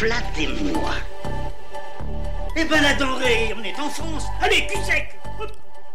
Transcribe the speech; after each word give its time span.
Flattez-moi. 0.00 0.92
Eh 2.56 2.64
ben 2.64 2.80
la 2.80 2.94
denrée, 2.94 3.52
on 3.54 3.62
est 3.62 3.78
en 3.78 3.90
France. 3.90 4.24
Allez, 4.40 4.66
cul 4.66 4.82
sec 4.82 5.14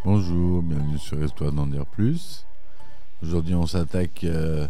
Bonjour, 0.03 0.61
bienvenue 0.61 0.99
sur 0.99 1.23
Histoire 1.23 1.51
d'en 1.51 1.65
dire 1.65 1.87
plus. 1.87 2.45
Aujourd'hui, 3.23 3.55
on 3.55 3.65
s'attaque 3.65 4.23
euh, 4.25 4.67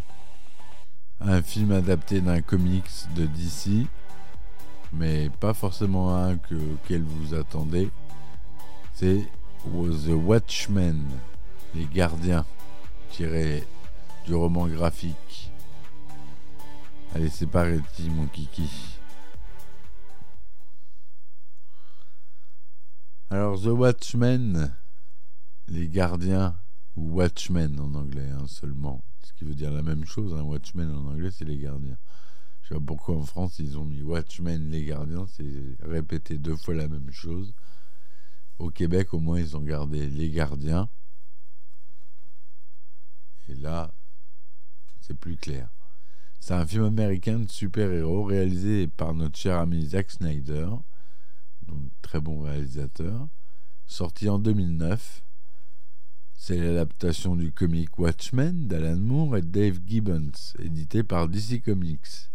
à 1.20 1.34
un 1.34 1.42
film 1.42 1.74
adapté 1.74 2.22
d'un 2.22 2.40
comics 2.40 2.90
de 3.14 3.26
DC, 3.26 3.88
mais 4.94 5.30
pas 5.42 5.54
forcément 5.54 6.16
un 6.16 6.38
que, 6.38 6.56
auquel 6.56 7.04
vous 7.04 7.34
attendez. 7.34 7.90
C'est 8.94 9.20
The 9.66 10.14
Watchmen, 10.16 11.10
les 11.76 11.90
gardiens, 11.94 12.46
tiré 13.10 13.66
du 14.26 14.34
roman 14.34 14.68
graphique. 14.68 15.52
Allez, 17.14 17.28
c'est 17.28 17.48
parti, 17.48 18.10
mon 18.10 18.28
kiki. 18.28 18.95
Alors, 23.32 23.60
The 23.60 23.68
Watchmen, 23.68 24.72
les 25.68 25.90
gardiens, 25.90 26.56
ou 26.96 27.16
Watchmen 27.16 27.80
en 27.80 27.96
anglais 27.96 28.30
hein, 28.30 28.46
seulement, 28.48 29.04
ce 29.24 29.34
qui 29.34 29.46
veut 29.46 29.56
dire 29.56 29.72
la 29.72 29.82
même 29.82 30.06
chose, 30.06 30.34
un 30.34 30.44
Watchmen 30.44 30.90
en 30.92 31.08
anglais, 31.08 31.32
c'est 31.32 31.44
les 31.46 31.58
gardiens. 31.58 31.98
Je 32.62 32.70
sais 32.70 32.76
pas 32.76 32.86
pourquoi 32.86 33.18
en 33.18 33.26
France 33.26 33.58
ils 33.58 33.80
ont 33.80 33.86
mis 33.86 34.04
Watchmen, 34.04 34.70
les 34.70 34.86
gardiens, 34.86 35.26
c'est 35.28 35.76
répéter 35.82 36.38
deux 36.38 36.56
fois 36.56 36.76
la 36.76 36.88
même 36.88 37.12
chose. 37.12 37.54
Au 38.60 38.70
Québec, 38.70 39.14
au 39.14 39.20
moins, 39.20 39.40
ils 39.40 39.58
ont 39.58 39.62
gardé 39.62 40.08
les 40.08 40.30
gardiens. 40.30 40.88
Et 43.50 43.56
là, 43.56 43.92
c'est 45.02 45.18
plus 45.18 45.36
clair. 45.36 45.70
C'est 46.40 46.54
un 46.54 46.66
film 46.66 46.86
américain 46.86 47.40
de 47.40 47.50
super-héros 47.50 48.24
réalisé 48.24 48.88
par 48.88 49.16
notre 49.16 49.38
cher 49.38 49.60
ami 49.60 49.84
Zack 49.84 50.12
Snyder, 50.12 50.70
très 52.02 52.20
bon 52.20 52.42
réalisateur, 52.42 53.28
sorti 53.86 54.30
en 54.30 54.40
2009. 54.40 55.24
C'est 56.34 56.58
l'adaptation 56.58 57.36
du 57.36 57.52
comic 57.52 57.98
Watchmen 57.98 58.68
d'Alan 58.68 58.98
Moore 58.98 59.38
et 59.38 59.42
Dave 59.42 59.80
Gibbons, 59.86 60.32
édité 60.60 61.04
par 61.04 61.28
DC 61.28 61.64
Comics. 61.64 62.30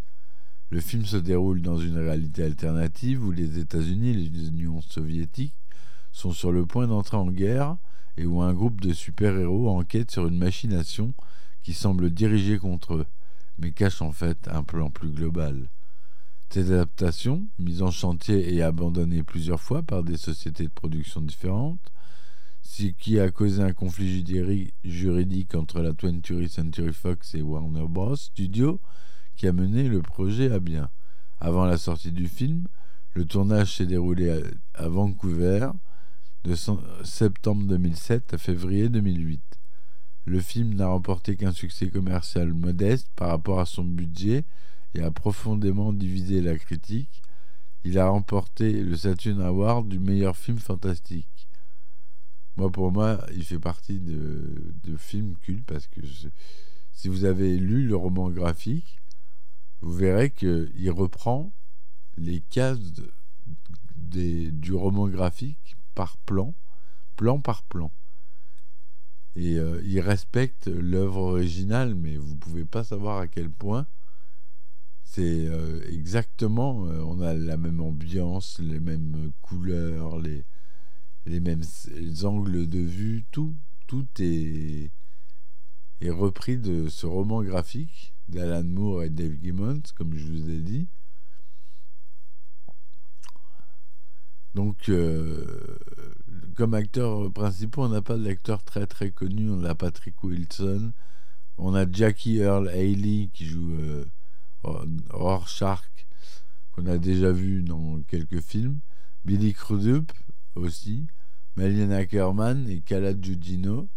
Le 0.70 0.81
film 0.81 1.05
se 1.05 1.17
déroule 1.17 1.62
dans 1.62 1.78
une 1.78 1.98
réalité 1.98 2.45
alternative 2.45 3.25
où 3.25 3.33
les 3.33 3.59
États-Unis 3.59 4.11
et 4.11 4.14
l'Union 4.14 4.81
soviétique 4.81 5.55
sont 6.12 6.33
sur 6.33 6.53
le 6.53 6.67
point 6.67 6.87
d'entrer 6.87 7.17
en 7.17 7.31
guerre 7.31 7.77
et 8.17 8.27
où 8.27 8.41
un 8.41 8.53
groupe 8.53 8.81
de 8.81 8.92
super-héros 8.92 9.69
enquête 9.69 10.11
sur 10.11 10.27
une 10.27 10.39
machination 10.39 11.15
qui 11.62 11.75
semble 11.75 12.11
dirigée 12.11 12.59
contre 12.59 12.94
eux, 12.94 13.06
mais 13.59 13.72
cache 13.72 14.03
en 14.03 14.12
fait 14.12 14.48
un 14.48 14.62
plan 14.62 14.91
plus 14.91 15.11
global. 15.11 15.70
Cette 16.53 16.67
adaptation, 16.67 17.47
mise 17.61 17.81
en 17.81 17.93
chantier 17.93 18.53
et 18.53 18.61
abandonnée 18.61 19.22
plusieurs 19.22 19.61
fois 19.61 19.84
par 19.84 20.03
des 20.03 20.16
sociétés 20.16 20.65
de 20.65 20.72
production 20.72 21.21
différentes, 21.21 21.93
ce 22.61 22.87
qui 22.87 23.21
a 23.21 23.31
causé 23.31 23.62
un 23.62 23.72
conflit 23.72 24.25
juridique 24.83 25.55
entre 25.55 25.81
la 25.81 25.93
20th 25.93 26.49
Century 26.49 26.93
Fox 26.93 27.37
et 27.37 27.43
Warner 27.43 27.87
Bros. 27.88 28.16
Studios, 28.16 28.81
qui 29.37 29.47
a 29.47 29.53
mené 29.53 29.88
le 29.88 30.03
projet 30.03 30.50
à 30.50 30.59
bien. 30.59 30.91
Avant 31.38 31.66
la 31.66 31.78
sortie 31.78 32.11
du 32.11 32.27
film, 32.27 32.67
le 33.15 33.25
tournage 33.27 33.77
s'est 33.77 33.87
déroulé 33.87 34.43
à 34.75 34.88
Vancouver 34.88 35.69
de 36.43 36.56
septembre 37.05 37.62
2007 37.69 38.34
à 38.34 38.38
février 38.38 38.88
2008. 38.88 39.41
Le 40.25 40.41
film 40.41 40.75
n'a 40.75 40.88
remporté 40.88 41.37
qu'un 41.37 41.53
succès 41.53 41.91
commercial 41.91 42.53
modeste 42.53 43.09
par 43.15 43.28
rapport 43.28 43.61
à 43.61 43.67
son 43.67 43.84
budget 43.84 44.44
et 44.95 45.03
a 45.03 45.11
profondément 45.11 45.93
divisé 45.93 46.41
la 46.41 46.59
critique. 46.59 47.23
Il 47.84 47.99
a 47.99 48.09
remporté 48.09 48.83
le 48.83 48.97
Saturn 48.97 49.41
Award 49.41 49.89
du 49.89 49.99
meilleur 49.99 50.37
film 50.37 50.59
fantastique. 50.59 51.49
Moi, 52.56 52.71
pour 52.71 52.93
moi, 52.93 53.25
il 53.34 53.45
fait 53.45 53.59
partie 53.59 54.00
de, 54.00 54.75
de 54.83 54.97
films 54.97 55.37
cultes 55.37 55.65
parce 55.65 55.87
que 55.87 56.00
si 56.93 57.09
vous 57.09 57.25
avez 57.25 57.56
lu 57.56 57.87
le 57.87 57.97
roman 57.97 58.29
graphique, 58.29 59.00
vous 59.81 59.93
verrez 59.93 60.31
qu'il 60.31 60.91
reprend 60.91 61.53
les 62.19 62.41
cases 62.41 62.79
du 63.97 64.75
roman 64.75 65.09
graphique 65.09 65.77
par 65.95 66.19
plan, 66.19 66.55
plan 67.17 67.41
par 67.41 67.62
plan. 67.62 67.91
Et 69.37 69.59
euh, 69.59 69.81
il 69.84 70.00
respecte 70.00 70.67
l'œuvre 70.67 71.23
originale, 71.23 71.95
mais 71.95 72.17
vous 72.17 72.34
ne 72.34 72.39
pouvez 72.39 72.65
pas 72.65 72.84
savoir 72.84 73.19
à 73.19 73.29
quel 73.29 73.49
point 73.49 73.87
c'est 75.12 75.48
euh, 75.48 75.81
exactement, 75.88 76.87
euh, 76.87 77.03
on 77.03 77.21
a 77.21 77.34
la 77.34 77.56
même 77.56 77.81
ambiance, 77.81 78.60
les 78.60 78.78
mêmes 78.78 79.32
couleurs, 79.43 80.21
les, 80.21 80.44
les 81.26 81.41
mêmes 81.41 81.65
les 81.97 82.25
angles 82.25 82.69
de 82.69 82.78
vue, 82.78 83.25
tout, 83.32 83.56
tout 83.88 84.06
est, 84.20 84.93
est 86.00 86.10
repris 86.10 86.59
de 86.59 86.88
ce 86.88 87.06
roman 87.06 87.43
graphique 87.43 88.15
d'Alan 88.28 88.62
Moore 88.62 89.03
et 89.03 89.10
Dave 89.10 89.34
Gibbons, 89.43 89.82
comme 89.97 90.15
je 90.15 90.26
vous 90.28 90.49
ai 90.49 90.60
dit. 90.60 90.87
Donc, 94.54 94.88
euh, 94.91 95.76
comme 96.54 96.75
acteurs 96.75 97.32
principaux, 97.32 97.82
on 97.82 97.88
n'a 97.88 98.03
pas 98.03 98.16
d'acteurs 98.16 98.62
très 98.62 98.87
très 98.87 99.10
connus. 99.10 99.50
On 99.50 99.65
a 99.65 99.75
Patrick 99.75 100.22
Wilson, 100.22 100.93
on 101.59 101.75
a 101.75 101.91
Jackie 101.91 102.37
Earl 102.37 102.69
Haley 102.69 103.28
qui 103.32 103.47
joue 103.47 103.75
Rorschach, 104.62 106.06
qu'on 106.72 106.87
a 106.87 106.98
déjà 106.98 107.32
vu 107.32 107.62
dans 107.62 108.00
quelques 108.03 108.41
films. 108.41 108.81
Billy 109.25 109.53
Crudup 109.53 110.12
aussi. 110.54 111.06
Malina 111.56 111.97
Ackerman 111.97 112.69
et 112.69 112.81
Kala 112.81 113.12
Giugino. 113.12 113.88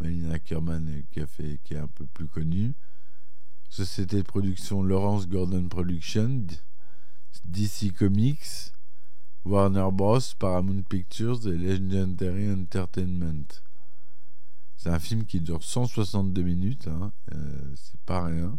Malina 0.00 0.34
a 0.34 1.26
fait, 1.26 1.60
qui 1.64 1.74
est 1.74 1.78
un 1.78 1.88
peu 1.88 2.06
plus 2.06 2.26
connue. 2.26 2.74
Société 3.68 4.16
de 4.18 4.22
production 4.22 4.82
Lawrence 4.82 5.28
Gordon 5.28 5.68
Productions, 5.68 6.46
DC 7.44 7.92
Comics, 7.96 8.72
Warner 9.44 9.88
Bros, 9.92 10.20
Paramount 10.38 10.82
Pictures 10.82 11.46
et 11.46 11.56
Legendary 11.56 12.52
Entertainment. 12.52 13.62
C'est 14.76 14.90
un 14.90 14.98
film 14.98 15.24
qui 15.24 15.40
dure 15.40 15.62
162 15.62 16.42
minutes, 16.42 16.88
hein, 16.88 17.12
euh, 17.34 17.72
c'est 17.76 18.00
pas 18.00 18.24
rien. 18.24 18.58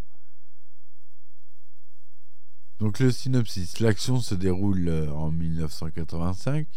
Donc 2.80 3.00
le 3.00 3.12
synopsis, 3.12 3.80
l'action 3.80 4.20
se 4.20 4.36
déroule 4.36 4.90
en 5.14 5.32
1985 5.32 6.68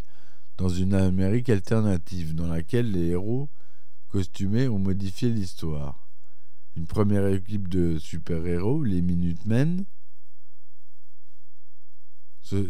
dans 0.57 0.69
une 0.69 0.95
Amérique 0.95 1.49
alternative 1.49 2.34
dans 2.34 2.47
laquelle 2.47 2.91
les 2.91 3.09
héros 3.09 3.49
costumés 4.09 4.69
ont 4.69 4.79
modifié 4.79 5.31
l'histoire. 5.31 6.09
Une 6.77 6.87
première 6.87 7.27
équipe 7.27 7.69
de 7.69 7.98
super-héros, 7.98 8.83
les 8.84 9.03
Minutemen, 9.03 9.84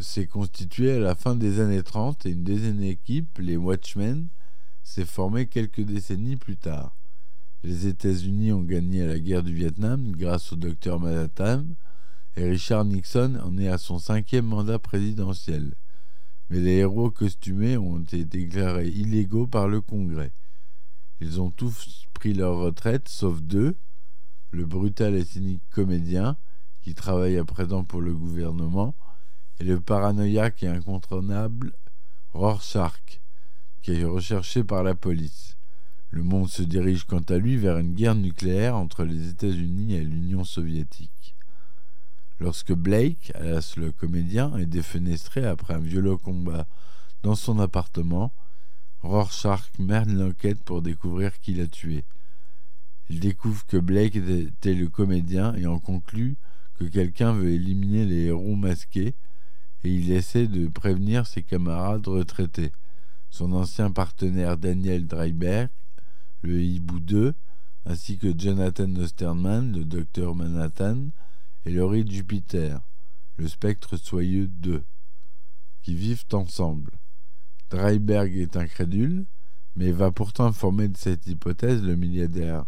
s'est 0.01 0.27
constituée 0.27 0.93
à 0.93 0.99
la 0.99 1.15
fin 1.15 1.35
des 1.35 1.61
années 1.61 1.83
30 1.83 2.25
et 2.25 2.31
une 2.31 2.45
deuxième 2.45 2.83
équipe, 2.83 3.39
les 3.39 3.57
Watchmen, 3.57 4.29
s'est 4.83 5.05
formée 5.05 5.47
quelques 5.47 5.83
décennies 5.83 6.37
plus 6.37 6.57
tard. 6.57 6.97
Les 7.63 7.87
États-Unis 7.87 8.53
ont 8.53 8.63
gagné 8.63 9.05
la 9.07 9.19
guerre 9.19 9.43
du 9.43 9.53
Vietnam 9.53 10.13
grâce 10.13 10.53
au 10.53 10.57
docteur 10.57 11.01
Manhattan 11.01 11.65
et 12.37 12.45
Richard 12.45 12.85
Nixon 12.85 13.39
en 13.43 13.57
est 13.57 13.69
à 13.69 13.79
son 13.79 13.99
cinquième 13.99 14.45
mandat 14.45 14.79
présidentiel. 14.79 15.75
Mais 16.51 16.61
les 16.61 16.77
héros 16.77 17.11
costumés 17.11 17.77
ont 17.77 17.99
été 18.01 18.25
déclarés 18.25 18.89
illégaux 18.89 19.47
par 19.47 19.69
le 19.69 19.81
Congrès. 19.81 20.33
Ils 21.21 21.41
ont 21.41 21.51
tous 21.51 22.07
pris 22.13 22.35
leur 22.35 22.59
retraite, 22.59 23.09
sauf 23.09 23.41
deux, 23.41 23.77
le 24.51 24.67
brutal 24.67 25.15
et 25.15 25.25
cynique 25.25 25.63
comédien, 25.71 26.37
qui 26.83 26.95
travaille 26.95 27.39
à 27.39 27.45
présent 27.45 27.85
pour 27.85 28.03
le 28.03 28.15
gouvernement, 28.15 28.95
et 29.59 29.65
le 29.65 29.81
paranoïaque 29.81 30.63
et 30.63 30.69
incontournable 30.69 31.73
Rorschach, 32.35 33.23
qui 33.81 33.93
est 33.93 34.05
recherché 34.05 34.63
par 34.63 34.83
la 34.83 34.95
police. 34.95 35.57
Le 36.11 36.23
monde 36.23 36.49
se 36.49 36.63
dirige 36.63 37.05
quant 37.05 37.25
à 37.29 37.39
lui 37.39 37.57
vers 37.57 37.79
une 37.79 37.95
guerre 37.95 38.15
nucléaire 38.15 38.77
entre 38.77 39.05
les 39.05 39.31
États-Unis 39.31 39.95
et 39.95 40.05
l'Union 40.05 40.45
soviétique. 40.45 41.36
Lorsque 42.39 42.73
Blake, 42.73 43.33
alias 43.35 43.75
le 43.77 43.93
comédien, 43.93 44.57
est 44.57 44.67
défenestré 44.67 45.45
après 45.47 45.75
un 45.75 45.79
violent 45.79 46.19
combat 46.19 46.67
dans 47.23 47.35
son 47.35 47.59
appartement, 47.59 48.33
Rorschach 49.03 49.71
mène 49.79 50.19
l'enquête 50.19 50.63
pour 50.63 50.83
découvrir 50.83 51.39
qui 51.41 51.55
l'a 51.55 51.67
tué. 51.67 52.05
Il 53.09 53.21
découvre 53.21 53.65
que 53.67 53.77
Blake 53.77 54.17
était 54.17 54.75
le 54.75 54.89
comédien 54.89 55.55
et 55.55 55.67
en 55.67 55.79
conclut 55.79 56.37
que 56.79 56.85
quelqu'un 56.85 57.33
veut 57.33 57.53
éliminer 57.53 58.05
les 58.05 58.25
héros 58.25 58.57
masqués 58.57 59.15
et 59.85 59.95
il 59.95 60.11
essaie 60.11 60.49
de 60.49 60.67
prévenir 60.67 61.27
ses 61.27 61.43
camarades 61.43 62.07
retraités, 62.07 62.73
son 63.31 63.53
ancien 63.53 63.91
partenaire 63.91 64.59
Daniel 64.59 65.07
Dreiberg, 65.07 65.71
le 66.43 66.61
Hibou 66.63 67.01
2, 67.01 67.35
ainsi 67.87 68.19
que 68.19 68.37
Jonathan 68.37 68.95
Osterman, 68.97 69.73
le 69.73 69.85
docteur 69.85 70.35
Manhattan, 70.35 71.07
et 71.67 71.71
Laurie 71.71 72.09
Jupiter, 72.09 72.81
le 73.39 73.49
spectre 73.49 73.97
soyeux 73.97 74.47
2, 74.47 74.85
qui 75.83 75.97
vivent 75.97 76.25
ensemble. 76.33 76.93
Dreiberg 77.71 78.33
est 78.37 78.57
incrédule, 78.57 79.27
mais 79.75 79.91
va 79.91 80.13
pourtant 80.13 80.53
former 80.53 80.87
de 80.87 80.97
cette 80.97 81.27
hypothèse 81.27 81.83
le 81.83 81.97
milliardaire 81.97 82.67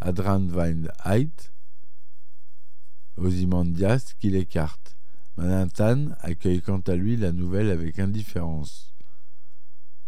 Adran 0.00 0.46
Van 0.46 0.84
Heit, 1.04 1.52
qui 4.18 4.30
l'écarte. 4.30 4.96
Manhattan 5.36 6.08
accueille 6.20 6.62
quant 6.62 6.80
à 6.80 6.94
lui 6.94 7.18
la 7.18 7.32
nouvelle 7.32 7.70
avec 7.70 7.98
indifférence. 7.98 8.94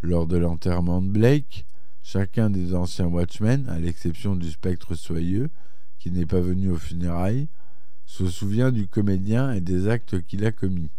Lors 0.01 0.27
de 0.27 0.39
l'enterrement 0.39 1.03
de 1.03 1.09
Blake, 1.09 1.67
chacun 2.03 2.49
des 2.49 2.75
anciens 2.75 3.07
Watchmen, 3.07 3.69
à 3.69 3.79
l'exception 3.79 4.35
du 4.35 4.51
spectre 4.51 4.95
soyeux, 4.95 5.51
qui 5.99 6.11
n'est 6.11 6.25
pas 6.25 6.41
venu 6.41 6.71
aux 6.71 6.79
funérailles, 6.79 7.49
se 8.11 8.27
souvient 8.27 8.73
du 8.73 8.89
comédien 8.89 9.53
et 9.53 9.61
des 9.61 9.87
actes 9.87 10.21
qu'il 10.27 10.45
a 10.45 10.51
commis. 10.51 10.91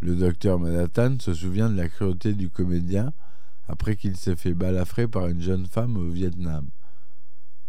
Le 0.00 0.16
docteur 0.16 0.58
Manhattan 0.58 1.16
se 1.20 1.34
souvient 1.34 1.68
de 1.68 1.76
la 1.76 1.86
cruauté 1.86 2.32
du 2.32 2.48
comédien 2.48 3.12
après 3.68 3.94
qu'il 3.94 4.16
s'est 4.16 4.36
fait 4.36 4.54
balafrer 4.54 5.06
par 5.06 5.26
une 5.26 5.42
jeune 5.42 5.66
femme 5.66 5.98
au 5.98 6.08
Vietnam. 6.08 6.66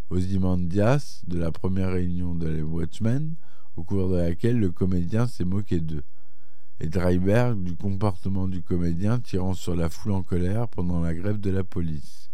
Ozymandias, 0.10 1.22
de 1.28 1.38
la 1.38 1.52
première 1.52 1.92
réunion 1.92 2.34
de 2.34 2.48
les 2.48 2.62
Watchmen, 2.62 3.36
au 3.76 3.84
cours 3.84 4.10
de 4.10 4.16
laquelle 4.16 4.58
le 4.58 4.72
comédien 4.72 5.28
s'est 5.28 5.44
moqué 5.44 5.82
d'eux, 5.82 6.06
et 6.80 6.88
Dreiberg 6.88 7.62
du 7.62 7.76
comportement 7.76 8.48
du 8.48 8.64
comédien 8.64 9.20
tirant 9.20 9.54
sur 9.54 9.76
la 9.76 9.90
foule 9.90 10.14
en 10.14 10.24
colère 10.24 10.70
pendant 10.70 11.02
la 11.02 11.14
grève 11.14 11.42
de 11.42 11.52
la 11.52 11.66
police. 11.66 12.30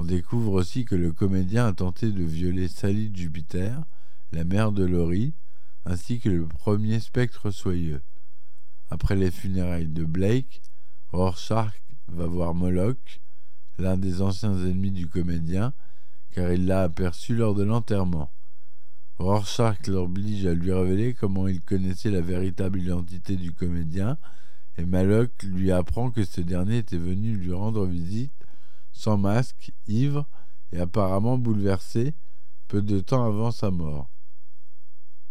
On 0.00 0.04
découvre 0.04 0.54
aussi 0.54 0.84
que 0.84 0.96
le 0.96 1.12
comédien 1.12 1.68
a 1.68 1.72
tenté 1.72 2.10
de 2.10 2.24
violer 2.24 2.66
Sally 2.66 3.12
Jupiter, 3.14 3.80
la 4.34 4.42
mère 4.42 4.72
de 4.72 4.84
Laurie, 4.84 5.32
ainsi 5.84 6.18
que 6.18 6.28
le 6.28 6.46
premier 6.46 6.98
spectre 6.98 7.52
soyeux. 7.52 8.02
Après 8.90 9.14
les 9.14 9.30
funérailles 9.30 9.86
de 9.86 10.04
Blake, 10.04 10.60
Rorschach 11.12 11.80
va 12.08 12.26
voir 12.26 12.52
Moloch, 12.52 13.20
l'un 13.78 13.96
des 13.96 14.22
anciens 14.22 14.58
ennemis 14.58 14.90
du 14.90 15.06
comédien, 15.06 15.72
car 16.32 16.52
il 16.52 16.66
l'a 16.66 16.82
aperçu 16.82 17.36
lors 17.36 17.54
de 17.54 17.62
l'enterrement. 17.62 18.32
Rorschach 19.18 19.86
l'oblige 19.86 20.46
à 20.46 20.54
lui 20.54 20.72
révéler 20.72 21.14
comment 21.14 21.46
il 21.46 21.60
connaissait 21.60 22.10
la 22.10 22.20
véritable 22.20 22.80
identité 22.80 23.36
du 23.36 23.52
comédien, 23.52 24.18
et 24.78 24.84
Maloch 24.84 25.44
lui 25.44 25.70
apprend 25.70 26.10
que 26.10 26.24
ce 26.24 26.40
dernier 26.40 26.78
était 26.78 26.98
venu 26.98 27.36
lui 27.36 27.52
rendre 27.52 27.86
visite, 27.86 28.34
sans 28.90 29.16
masque, 29.16 29.72
ivre 29.86 30.26
et 30.72 30.80
apparemment 30.80 31.38
bouleversé, 31.38 32.14
peu 32.66 32.82
de 32.82 32.98
temps 32.98 33.24
avant 33.24 33.52
sa 33.52 33.70
mort. 33.70 34.10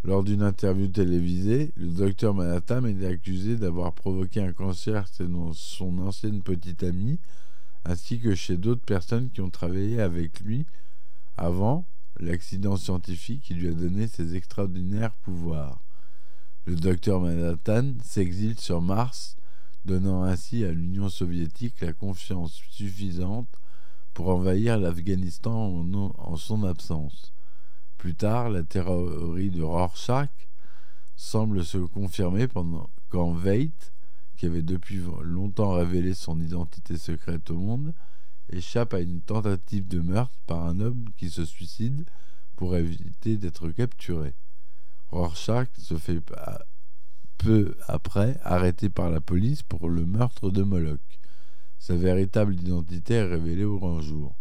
Lors 0.06 0.24
d'une 0.24 0.42
interview 0.42 0.88
télévisée, 0.88 1.72
le 1.78 1.88
docteur 1.88 2.34
Manhattan 2.34 2.84
est 2.86 3.06
accusé 3.06 3.56
d'avoir 3.56 3.94
provoqué 3.94 4.42
un 4.42 4.52
cancer 4.52 5.08
chez 5.08 5.26
son 5.54 5.98
ancienne 6.00 6.42
petite 6.42 6.84
amie, 6.84 7.20
ainsi 7.86 8.20
que 8.20 8.36
chez 8.36 8.58
d'autres 8.58 8.84
personnes 8.84 9.30
qui 9.30 9.40
ont 9.40 9.50
travaillé 9.50 10.02
avec 10.02 10.42
lui 10.42 10.66
avant 11.38 11.86
l'accident 12.20 12.76
scientifique 12.76 13.44
qui 13.44 13.54
lui 13.54 13.70
a 13.70 13.74
donné 13.74 14.08
ses 14.08 14.36
extraordinaires 14.36 15.14
pouvoirs. 15.24 15.80
Le 16.66 16.76
docteur 16.76 17.20
Manhattan 17.20 17.94
s'exile 18.04 18.60
sur 18.60 18.82
Mars, 18.82 19.38
donnant 19.86 20.24
ainsi 20.24 20.64
à 20.64 20.72
l'Union 20.72 21.10
soviétique 21.10 21.82
la 21.82 21.94
confiance 21.94 22.62
suffisante 22.70 23.50
pour 24.14 24.30
envahir 24.30 24.78
l'Afghanistan 24.78 25.54
en, 25.54 26.14
en, 26.18 26.38
son 26.38 26.64
absence. 26.64 27.32
Plus 28.04 28.16
tard, 28.16 28.50
la 28.50 28.64
théorie 28.64 29.50
de 29.50 29.64
Rorschach 29.64 30.50
semble 31.16 31.64
se 31.64 31.78
confirmer 31.78 32.50
pendant 32.50 32.90
quand 33.08 33.32
Veit, 33.32 33.94
qui 34.36 34.46
avait 34.46 34.62
depuis 34.62 35.02
longtemps 35.22 35.72
révélé 35.72 36.14
son 36.14 36.38
identité 36.42 36.98
secrète 36.98 37.50
au 37.50 37.56
monde, 37.56 37.94
échappe 38.50 38.94
à 38.94 39.00
une 39.00 39.22
tentative 39.22 39.88
de 39.88 40.02
meurtre 40.02 40.38
par 40.48 40.66
un 40.66 40.82
homme 40.82 41.06
qui 41.16 41.30
se 41.30 41.46
suicide 41.46 42.04
pour 42.58 42.76
éviter 42.76 43.38
d'être 43.38 43.70
capturé. 43.70 44.34
Rorschach 45.10 45.70
se 45.78 45.96
fait 45.96 46.20
peu 47.38 47.74
après 47.88 48.38
arrêter 48.44 48.90
par 48.90 49.12
la 49.12 49.22
police 49.22 49.64
pour 49.64 49.88
le 49.88 50.06
meurtre 50.06 50.50
de 50.50 50.64
Moloch. 50.64 51.00
Sa 51.80 51.96
véritable 51.96 52.56
identité 52.56 53.14
est 53.14 53.24
révélée 53.24 53.64
au 53.64 53.80
grand 53.80 54.02
jour. 54.02 54.36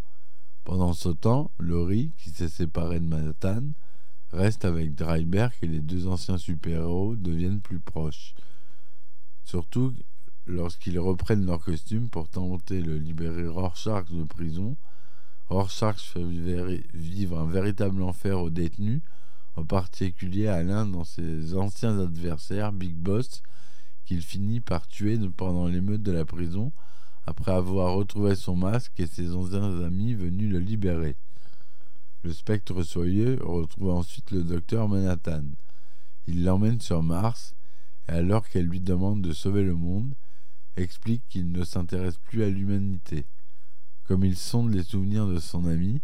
Pendant 0.64 0.92
ce 0.92 1.08
temps, 1.08 1.50
Laurie, 1.58 2.12
qui 2.18 2.30
s'est 2.30 2.48
séparé 2.48 3.00
de 3.00 3.06
Manhattan, 3.06 3.62
reste 4.32 4.64
avec 4.64 4.94
Dreiberg 4.94 5.52
et 5.62 5.66
les 5.66 5.80
deux 5.80 6.06
anciens 6.06 6.38
super-héros 6.38 7.16
deviennent 7.16 7.60
plus 7.60 7.80
proches. 7.80 8.34
Surtout 9.44 9.92
lorsqu'ils 10.46 11.00
reprennent 11.00 11.46
leur 11.46 11.60
costume 11.60 12.08
pour 12.08 12.28
tenter 12.28 12.80
de 12.80 12.92
libérer 12.92 13.46
Rorschach 13.46 14.08
de 14.10 14.22
prison, 14.22 14.76
Rorschach 15.48 15.98
fait 15.98 16.24
vivre 16.94 17.40
un 17.40 17.46
véritable 17.46 18.02
enfer 18.02 18.40
aux 18.40 18.50
détenus, 18.50 19.02
en 19.56 19.64
particulier 19.64 20.46
à 20.46 20.62
l'un 20.62 20.86
de 20.86 21.04
ses 21.04 21.56
anciens 21.56 21.98
adversaires, 21.98 22.72
Big 22.72 22.94
Boss, 22.94 23.42
qu'il 24.04 24.22
finit 24.22 24.60
par 24.60 24.86
tuer 24.86 25.18
pendant 25.36 25.66
l'émeute 25.66 26.02
de 26.02 26.12
la 26.12 26.24
prison, 26.24 26.72
après 27.26 27.52
avoir 27.52 27.94
retrouvé 27.94 28.34
son 28.34 28.56
masque 28.56 28.98
et 28.98 29.06
ses 29.06 29.34
anciens 29.34 29.82
amis 29.82 30.14
venus 30.14 30.50
le 30.50 30.58
libérer. 30.58 31.16
Le 32.24 32.32
spectre 32.32 32.82
soyeux 32.82 33.38
retrouve 33.42 33.90
ensuite 33.90 34.30
le 34.30 34.42
docteur 34.42 34.88
Manhattan. 34.88 35.44
Il 36.26 36.44
l'emmène 36.44 36.80
sur 36.80 37.02
Mars, 37.02 37.54
et 38.08 38.12
alors 38.12 38.48
qu'elle 38.48 38.66
lui 38.66 38.80
demande 38.80 39.22
de 39.22 39.32
sauver 39.32 39.64
le 39.64 39.74
monde, 39.74 40.14
explique 40.76 41.22
qu'il 41.28 41.50
ne 41.52 41.64
s'intéresse 41.64 42.18
plus 42.18 42.42
à 42.42 42.48
l'humanité. 42.48 43.26
Comme 44.04 44.24
il 44.24 44.36
sonde 44.36 44.72
les 44.72 44.82
souvenirs 44.82 45.26
de 45.26 45.38
son 45.38 45.64
ami, 45.66 46.00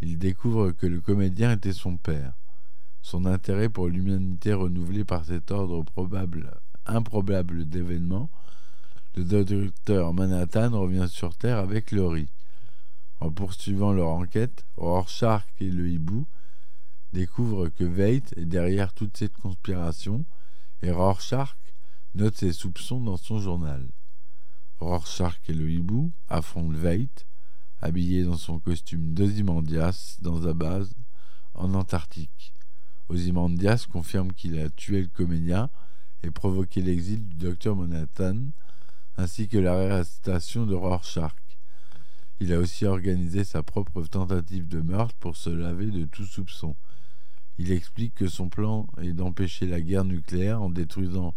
il 0.00 0.18
découvre 0.18 0.72
que 0.72 0.86
le 0.86 1.00
comédien 1.00 1.52
était 1.52 1.72
son 1.72 1.96
père. 1.96 2.32
Son 3.02 3.24
intérêt 3.24 3.68
pour 3.68 3.88
l'humanité 3.88 4.52
renouvelé 4.52 5.04
par 5.04 5.24
cet 5.24 5.50
ordre 5.50 5.82
probable, 5.82 6.54
improbable 6.86 7.68
d'événements, 7.68 8.30
le 9.16 9.24
docteur 9.24 10.14
Manhattan 10.14 10.70
revient 10.70 11.08
sur 11.08 11.36
Terre 11.36 11.58
avec 11.58 11.90
Laurie. 11.90 12.30
En 13.20 13.30
poursuivant 13.30 13.92
leur 13.92 14.08
enquête, 14.08 14.64
Rorschach 14.76 15.44
et 15.58 15.68
le 15.68 15.88
hibou 15.88 16.26
découvrent 17.12 17.68
que 17.68 17.84
Veit 17.84 18.22
est 18.36 18.46
derrière 18.46 18.92
toute 18.92 19.16
cette 19.16 19.36
conspiration 19.36 20.24
et 20.82 20.90
Rorschach 20.90 21.56
note 22.14 22.36
ses 22.36 22.52
soupçons 22.52 23.00
dans 23.00 23.16
son 23.16 23.38
journal. 23.40 23.86
Rorschach 24.78 25.40
et 25.48 25.52
le 25.52 25.70
hibou 25.70 26.12
affrontent 26.28 26.72
Veit, 26.72 27.26
habillé 27.80 28.24
dans 28.24 28.38
son 28.38 28.58
costume 28.58 29.12
d'Ozymandias 29.12 30.18
dans 30.22 30.42
sa 30.42 30.54
base 30.54 30.94
en 31.54 31.74
Antarctique. 31.74 32.54
Ozymandias 33.08 33.86
confirme 33.90 34.32
qu'il 34.32 34.58
a 34.58 34.70
tué 34.70 35.02
le 35.02 35.08
comédien 35.08 35.68
et 36.22 36.30
provoqué 36.30 36.80
l'exil 36.80 37.26
du 37.26 37.34
docteur 37.34 37.76
Manhattan, 37.76 38.36
ainsi 39.16 39.48
que 39.48 39.58
l'arrestation 39.58 40.66
de 40.66 40.74
Rorschach. 40.74 41.34
Il 42.40 42.52
a 42.52 42.58
aussi 42.58 42.86
organisé 42.86 43.44
sa 43.44 43.62
propre 43.62 44.02
tentative 44.04 44.66
de 44.66 44.80
meurtre 44.80 45.14
pour 45.20 45.36
se 45.36 45.50
laver 45.50 45.90
de 45.90 46.06
tout 46.06 46.24
soupçon. 46.24 46.74
Il 47.58 47.70
explique 47.70 48.14
que 48.14 48.28
son 48.28 48.48
plan 48.48 48.86
est 49.02 49.12
d'empêcher 49.12 49.66
la 49.66 49.82
guerre 49.82 50.06
nucléaire 50.06 50.62
en 50.62 50.70
détruisant 50.70 51.34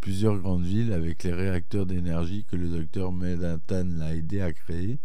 plusieurs 0.00 0.38
grandes 0.38 0.64
villes 0.64 0.92
avec 0.92 1.24
les 1.24 1.32
réacteurs 1.32 1.86
d'énergie 1.86 2.44
que 2.44 2.54
le 2.54 2.68
docteur 2.68 3.10
Manhattan 3.10 3.86
l'a 3.96 4.14
aidé 4.14 4.40
à 4.40 4.52
créer, 4.52 4.98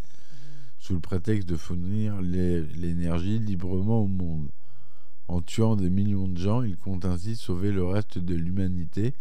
sous 0.78 0.94
le 0.94 1.00
prétexte 1.00 1.50
de 1.50 1.56
fournir 1.56 2.22
l'énergie 2.22 3.40
librement 3.40 4.02
au 4.02 4.08
monde. 4.08 4.50
En 5.28 5.42
tuant 5.42 5.76
des 5.76 5.90
millions 5.90 6.28
de 6.28 6.38
gens, 6.38 6.64
il 6.64 6.78
compte 6.78 7.06
ainsi 7.06 7.36
sauver 7.36 7.72
le 7.72 7.86
reste 7.86 8.20
de 8.20 8.36
l'humanité 8.36 9.14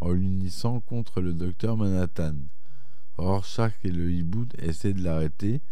en 0.00 0.10
l'unissant 0.10 0.80
contre 0.80 1.20
le 1.20 1.32
docteur 1.32 1.76
Manhattan. 1.76 2.34
Rorschach 3.16 3.72
et 3.82 3.90
le 3.90 4.10
hibou 4.12 4.46
essaient 4.58 4.92
de 4.92 5.02
l'arrêter, 5.02 5.62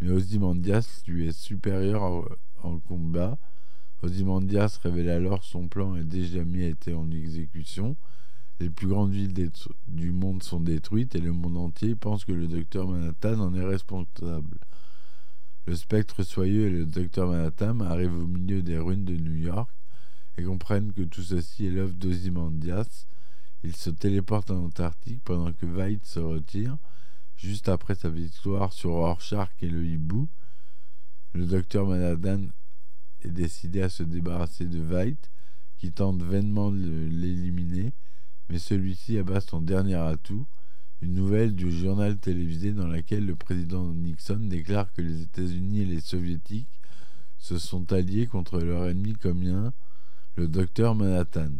mais 0.00 0.10
Ozymandias 0.10 1.02
lui 1.06 1.28
est 1.28 1.38
supérieur 1.38 2.24
en, 2.62 2.78
combat. 2.78 3.38
Ozymandias 4.02 4.78
révèle 4.82 5.10
alors 5.10 5.44
son 5.44 5.68
plan 5.68 5.96
et 5.96 6.04
déjà 6.04 6.42
mis 6.44 6.74
en 6.94 7.10
exécution. 7.10 7.96
Les 8.58 8.70
plus 8.70 8.88
grandes 8.88 9.12
villes 9.12 9.50
du 9.88 10.12
monde 10.12 10.42
sont 10.42 10.60
détruites 10.60 11.14
et 11.14 11.20
le 11.20 11.32
monde 11.32 11.58
entier 11.58 11.94
pense 11.94 12.24
que 12.24 12.32
le 12.32 12.48
docteur 12.48 12.88
Manhattan 12.88 13.38
en 13.40 13.54
est 13.54 13.64
responsable. 13.64 14.58
Le 15.66 15.74
spectre 15.74 16.22
soyeux 16.22 16.66
et 16.66 16.70
le 16.70 16.86
docteur 16.86 17.28
Manhattan 17.28 17.80
arrivent 17.80 18.16
au 18.16 18.26
milieu 18.26 18.62
des 18.62 18.78
ruines 18.78 19.04
de 19.04 19.16
New 19.16 19.34
York 19.34 19.68
et 20.38 20.44
comprennent 20.44 20.92
que 20.92 21.02
tout 21.02 21.22
ceci 21.22 21.66
est 21.66 21.70
l'œuvre 21.70 21.94
d'Ozymandias. 21.94 23.06
Ils 23.66 23.74
se 23.74 23.90
téléportent 23.90 24.52
en 24.52 24.66
Antarctique 24.66 25.22
pendant 25.24 25.52
que 25.52 25.66
Veidt 25.66 26.06
se 26.06 26.20
retire, 26.20 26.78
juste 27.36 27.68
après 27.68 27.96
sa 27.96 28.08
victoire 28.08 28.72
sur 28.72 28.90
Rorschach 28.90 29.48
et 29.60 29.68
le 29.68 29.84
hibou. 29.84 30.28
Le 31.32 31.46
docteur 31.46 31.84
Manhattan 31.84 32.42
est 33.22 33.30
décidé 33.30 33.82
à 33.82 33.88
se 33.88 34.04
débarrasser 34.04 34.66
de 34.66 34.78
Veidt, 34.78 35.18
qui 35.78 35.90
tente 35.90 36.22
vainement 36.22 36.70
de 36.70 37.08
l'éliminer, 37.10 37.92
mais 38.48 38.60
celui-ci 38.60 39.18
abat 39.18 39.40
son 39.40 39.60
dernier 39.60 39.96
atout, 39.96 40.46
une 41.02 41.14
nouvelle 41.14 41.56
du 41.56 41.72
journal 41.72 42.18
télévisé 42.18 42.72
dans 42.72 42.86
laquelle 42.86 43.26
le 43.26 43.34
président 43.34 43.92
Nixon 43.92 44.46
déclare 44.46 44.92
que 44.92 45.02
les 45.02 45.22
États-Unis 45.22 45.80
et 45.80 45.86
les 45.86 46.00
Soviétiques 46.00 46.80
se 47.38 47.58
sont 47.58 47.92
alliés 47.92 48.28
contre 48.28 48.60
leur 48.60 48.86
ennemi 48.86 49.14
commun, 49.14 49.72
le 50.36 50.46
docteur 50.46 50.94
Manhattan. 50.94 51.50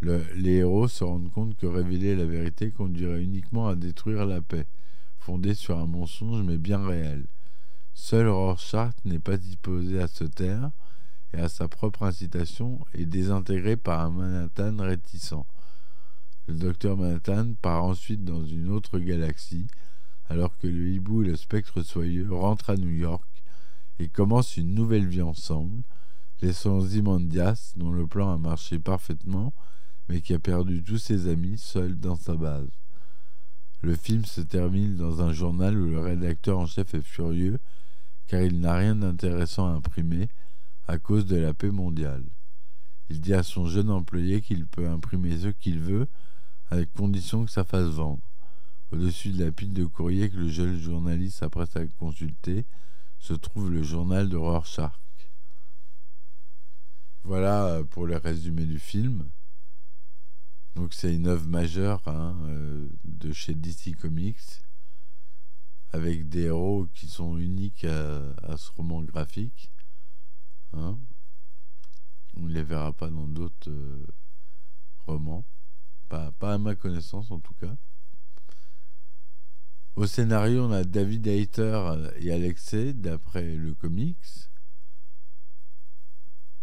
Le- 0.00 0.24
les 0.34 0.56
héros 0.56 0.88
se 0.88 1.04
rendent 1.04 1.30
compte 1.30 1.56
que 1.56 1.66
révéler 1.66 2.16
la 2.16 2.24
vérité 2.24 2.70
conduirait 2.70 3.22
uniquement 3.22 3.68
à 3.68 3.76
détruire 3.76 4.24
la 4.24 4.40
paix, 4.40 4.66
fondée 5.18 5.54
sur 5.54 5.78
un 5.78 5.86
mensonge 5.86 6.42
mais 6.42 6.56
bien 6.56 6.84
réel. 6.86 7.26
Seul 7.92 8.28
Rorschach 8.28 8.94
n'est 9.04 9.18
pas 9.18 9.36
disposé 9.36 10.00
à 10.00 10.08
se 10.08 10.24
taire 10.24 10.70
et 11.34 11.38
à 11.38 11.48
sa 11.48 11.68
propre 11.68 12.04
incitation 12.04 12.80
est 12.94 13.04
désintégré 13.04 13.76
par 13.76 14.00
un 14.00 14.10
Manhattan 14.10 14.76
réticent. 14.78 15.44
Le 16.46 16.54
docteur 16.54 16.96
Manhattan 16.96 17.52
part 17.60 17.84
ensuite 17.84 18.24
dans 18.24 18.44
une 18.44 18.70
autre 18.70 18.98
galaxie, 18.98 19.66
alors 20.30 20.56
que 20.56 20.66
le 20.66 20.88
hibou 20.88 21.22
et 21.22 21.26
le 21.26 21.36
spectre 21.36 21.82
soyeux 21.82 22.32
rentrent 22.32 22.70
à 22.70 22.76
New 22.76 22.88
York 22.88 23.28
et 23.98 24.08
commencent 24.08 24.56
une 24.56 24.74
nouvelle 24.74 25.06
vie 25.06 25.22
ensemble, 25.22 25.82
laissant 26.40 26.78
Ozymandias, 26.78 27.74
dont 27.76 27.90
le 27.90 28.06
plan 28.06 28.32
a 28.32 28.38
marché 28.38 28.78
parfaitement, 28.78 29.52
mais 30.10 30.22
qui 30.22 30.34
a 30.34 30.40
perdu 30.40 30.82
tous 30.82 30.98
ses 30.98 31.28
amis 31.28 31.56
seul 31.56 31.96
dans 31.96 32.16
sa 32.16 32.34
base. 32.34 32.68
Le 33.80 33.94
film 33.94 34.24
se 34.24 34.40
termine 34.40 34.96
dans 34.96 35.22
un 35.22 35.32
journal 35.32 35.78
où 35.78 35.88
le 35.88 36.00
rédacteur 36.00 36.58
en 36.58 36.66
chef 36.66 36.94
est 36.94 37.02
furieux 37.02 37.60
car 38.26 38.42
il 38.42 38.58
n'a 38.58 38.76
rien 38.76 38.96
d'intéressant 38.96 39.68
à 39.68 39.76
imprimer 39.76 40.28
à 40.88 40.98
cause 40.98 41.26
de 41.26 41.36
la 41.36 41.54
paix 41.54 41.70
mondiale. 41.70 42.24
Il 43.08 43.20
dit 43.20 43.34
à 43.34 43.44
son 43.44 43.66
jeune 43.66 43.88
employé 43.88 44.40
qu'il 44.40 44.66
peut 44.66 44.88
imprimer 44.88 45.38
ce 45.38 45.48
qu'il 45.48 45.78
veut 45.78 46.08
à 46.70 46.84
condition 46.84 47.44
que 47.44 47.52
ça 47.52 47.62
fasse 47.62 47.90
vendre. 47.90 48.22
Au-dessus 48.90 49.30
de 49.30 49.44
la 49.44 49.52
pile 49.52 49.72
de 49.72 49.84
courrier 49.84 50.28
que 50.28 50.38
le 50.38 50.48
jeune 50.48 50.76
journaliste 50.76 51.38
s'apprête 51.38 51.76
à 51.76 51.86
consulter 51.86 52.66
se 53.20 53.34
trouve 53.34 53.70
le 53.70 53.84
journal 53.84 54.28
de 54.28 54.36
Rorschach. 54.36 54.92
Voilà 57.22 57.66
euh, 57.66 57.84
pour 57.84 58.06
le 58.06 58.16
résumé 58.16 58.64
du 58.64 58.80
film. 58.80 59.28
Donc 60.76 60.94
c'est 60.94 61.14
une 61.14 61.26
œuvre 61.26 61.46
majeure 61.46 62.00
hein, 62.06 62.36
euh, 62.44 62.88
de 63.04 63.32
chez 63.32 63.54
DC 63.54 63.96
Comics 63.96 64.62
avec 65.92 66.28
des 66.28 66.42
héros 66.42 66.86
qui 66.94 67.08
sont 67.08 67.36
uniques 67.36 67.84
à, 67.84 68.56
ce 68.56 68.70
roman 68.72 69.02
graphique. 69.02 69.72
hein. 70.72 70.98
On 72.36 72.42
ne 72.42 72.52
les 72.52 72.62
verra 72.62 72.92
pas 72.92 73.10
dans 73.10 73.26
d'autres 73.26 73.70
euh, 73.70 74.06
romans. 75.06 75.44
Pas, 76.08 76.30
pas 76.32 76.54
à 76.54 76.58
ma 76.58 76.74
connaissance 76.74 77.30
en 77.30 77.40
tout 77.40 77.54
cas. 77.54 77.76
Au 79.96 80.06
scénario, 80.06 80.64
on 80.64 80.72
a 80.72 80.84
David 80.84 81.26
Hayter 81.26 82.10
et 82.16 82.30
Alexei, 82.32 82.94
d'après 82.94 83.56
le 83.56 83.74
comics. 83.74 84.48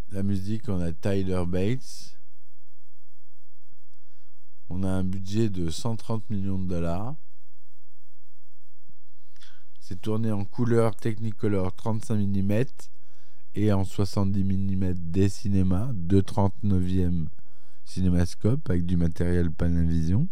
La 0.09 0.23
musique, 0.23 0.69
on 0.69 0.79
a 0.79 0.93
Tyler 0.93 1.43
Bates. 1.45 2.16
On 4.69 4.83
a 4.83 4.89
un 4.89 5.03
budget 5.03 5.49
de 5.49 5.69
130 5.69 6.29
millions 6.29 6.59
de 6.59 6.67
dollars. 6.67 7.15
C'est 9.79 10.01
tourné 10.01 10.31
en 10.31 10.43
couleur 10.43 10.95
Technicolor 10.95 11.73
35 11.73 12.15
mm 12.15 12.65
et 13.55 13.71
en 13.71 13.85
70 13.85 14.43
mm 14.43 14.93
des 14.93 15.29
cinémas, 15.29 15.89
2 15.93 16.21
39e 16.21 17.27
cinémascope 17.85 18.69
avec 18.69 18.85
du 18.85 18.97
matériel 18.97 19.49
Panavision. 19.49 20.27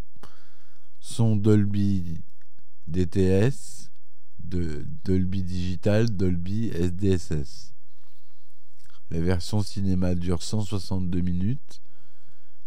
Son 0.99 1.37
Dolby 1.37 2.21
DTS, 2.87 3.89
Dolby 4.39 5.43
Digital, 5.43 6.09
Dolby 6.09 6.69
SDSS. 6.69 7.73
La 9.11 9.21
version 9.21 9.61
cinéma 9.61 10.15
dure 10.15 10.43
162 10.43 11.21
minutes, 11.21 11.81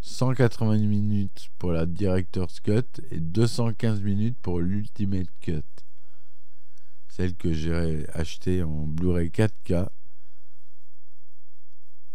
180 0.01 0.79
minutes 0.79 1.51
pour 1.59 1.73
la 1.73 1.87
Director's 1.87 2.61
Cut 2.61 3.01
et 3.11 3.21
215 3.21 4.01
minutes 4.03 4.39
pour 4.41 4.61
l'Ultimate 4.61 5.29
Cut. 5.41 5.63
Celle 7.09 7.35
que 7.35 7.53
j'ai 7.53 8.07
achetée 8.13 8.63
en 8.63 8.87
Blu-ray 8.87 9.29
4K. 9.29 9.89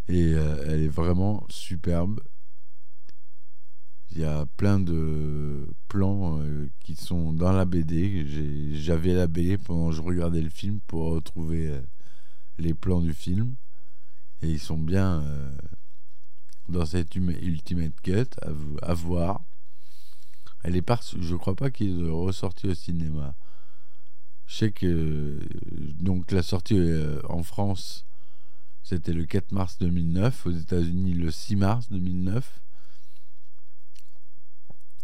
Et 0.07 0.33
euh, 0.33 0.65
elle 0.67 0.81
est 0.81 0.87
vraiment 0.87 1.45
superbe. 1.49 2.21
Il 4.11 4.19
y 4.19 4.25
a 4.25 4.45
plein 4.57 4.79
de 4.79 5.67
plans 5.87 6.39
euh, 6.39 6.69
qui 6.81 6.95
sont 6.95 7.33
dans 7.33 7.51
la 7.51 7.65
BD. 7.65 8.25
J'avais 8.75 9.13
la 9.13 9.27
BD 9.27 9.57
pendant 9.57 9.89
que 9.89 9.95
je 9.95 10.01
regardais 10.01 10.41
le 10.41 10.49
film 10.49 10.79
pour 10.87 11.11
retrouver 11.11 11.69
euh, 11.69 11.81
les 12.59 12.73
plans 12.73 13.01
du 13.01 13.13
film. 13.13 13.55
Et 14.41 14.49
ils 14.49 14.59
sont 14.59 14.77
bien 14.77 15.23
dans 16.69 16.85
cette 16.85 17.15
Ultimate 17.15 17.99
Cut 18.01 18.27
à, 18.41 18.49
à 18.89 18.93
voir. 18.93 19.41
Elle 20.63 20.77
est. 20.77 20.91
Je 21.19 21.35
crois 21.35 21.55
pas 21.55 21.71
qu'il 21.71 22.05
est 22.05 22.09
ressorti 22.09 22.67
au 22.67 22.73
cinéma. 22.73 23.35
Je 24.45 24.55
sais 24.57 24.71
que 24.71 25.39
donc 25.99 26.31
la 26.31 26.43
sortie 26.43 26.77
euh, 26.77 27.21
en 27.29 27.43
France, 27.43 28.05
c'était 28.83 29.13
le 29.13 29.25
4 29.25 29.51
mars 29.51 29.77
2009. 29.79 30.45
Aux 30.45 30.51
États-Unis, 30.51 31.13
le 31.13 31.31
6 31.31 31.55
mars 31.55 31.89
2009. 31.89 32.61